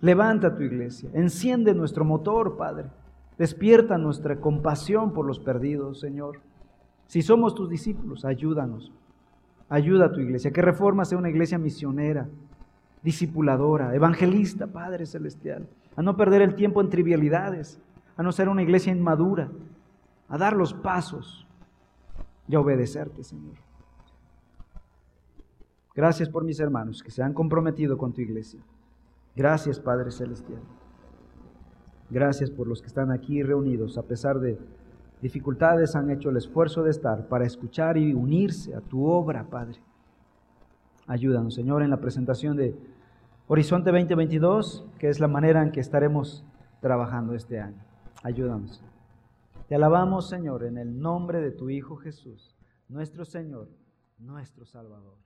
levanta 0.00 0.56
tu 0.56 0.64
iglesia, 0.64 1.10
enciende 1.14 1.74
nuestro 1.74 2.04
motor, 2.04 2.56
Padre. 2.56 2.88
Despierta 3.38 3.98
nuestra 3.98 4.40
compasión 4.40 5.12
por 5.12 5.24
los 5.24 5.38
perdidos, 5.38 6.00
Señor. 6.00 6.40
Si 7.06 7.22
somos 7.22 7.54
tus 7.54 7.70
discípulos, 7.70 8.24
ayúdanos. 8.24 8.92
Ayuda 9.68 10.06
a 10.06 10.12
tu 10.12 10.18
iglesia, 10.18 10.50
que 10.50 10.60
Reforma 10.60 11.04
sea 11.04 11.18
una 11.18 11.30
iglesia 11.30 11.56
misionera, 11.56 12.26
discipuladora, 13.04 13.94
evangelista, 13.94 14.66
Padre 14.66 15.06
Celestial, 15.06 15.68
a 15.94 16.02
no 16.02 16.16
perder 16.16 16.42
el 16.42 16.56
tiempo 16.56 16.80
en 16.80 16.90
trivialidades, 16.90 17.80
a 18.20 18.22
no 18.22 18.32
ser 18.32 18.50
una 18.50 18.60
iglesia 18.60 18.92
inmadura, 18.92 19.50
a 20.28 20.36
dar 20.36 20.54
los 20.54 20.74
pasos 20.74 21.48
y 22.46 22.54
a 22.54 22.60
obedecerte, 22.60 23.24
Señor. 23.24 23.54
Gracias 25.94 26.28
por 26.28 26.44
mis 26.44 26.60
hermanos 26.60 27.02
que 27.02 27.10
se 27.10 27.22
han 27.22 27.32
comprometido 27.32 27.96
con 27.96 28.12
tu 28.12 28.20
iglesia. 28.20 28.60
Gracias, 29.34 29.80
Padre 29.80 30.10
Celestial. 30.10 30.60
Gracias 32.10 32.50
por 32.50 32.66
los 32.66 32.82
que 32.82 32.88
están 32.88 33.10
aquí 33.10 33.42
reunidos, 33.42 33.96
a 33.96 34.02
pesar 34.02 34.38
de 34.38 34.58
dificultades, 35.22 35.96
han 35.96 36.10
hecho 36.10 36.28
el 36.28 36.36
esfuerzo 36.36 36.82
de 36.82 36.90
estar 36.90 37.26
para 37.26 37.46
escuchar 37.46 37.96
y 37.96 38.12
unirse 38.12 38.74
a 38.74 38.82
tu 38.82 39.06
obra, 39.06 39.44
Padre. 39.48 39.80
Ayúdanos, 41.06 41.54
Señor, 41.54 41.82
en 41.82 41.88
la 41.88 42.02
presentación 42.02 42.58
de 42.58 42.76
Horizonte 43.46 43.90
2022, 43.90 44.84
que 44.98 45.08
es 45.08 45.20
la 45.20 45.28
manera 45.28 45.62
en 45.62 45.72
que 45.72 45.80
estaremos 45.80 46.44
trabajando 46.82 47.32
este 47.32 47.58
año. 47.58 47.89
Ayúdanos. 48.22 48.82
Te 49.68 49.74
alabamos, 49.74 50.28
Señor, 50.28 50.64
en 50.64 50.76
el 50.78 50.98
nombre 50.98 51.40
de 51.40 51.52
tu 51.52 51.70
Hijo 51.70 51.96
Jesús, 51.96 52.56
nuestro 52.88 53.24
Señor, 53.24 53.68
nuestro 54.18 54.66
Salvador. 54.66 55.16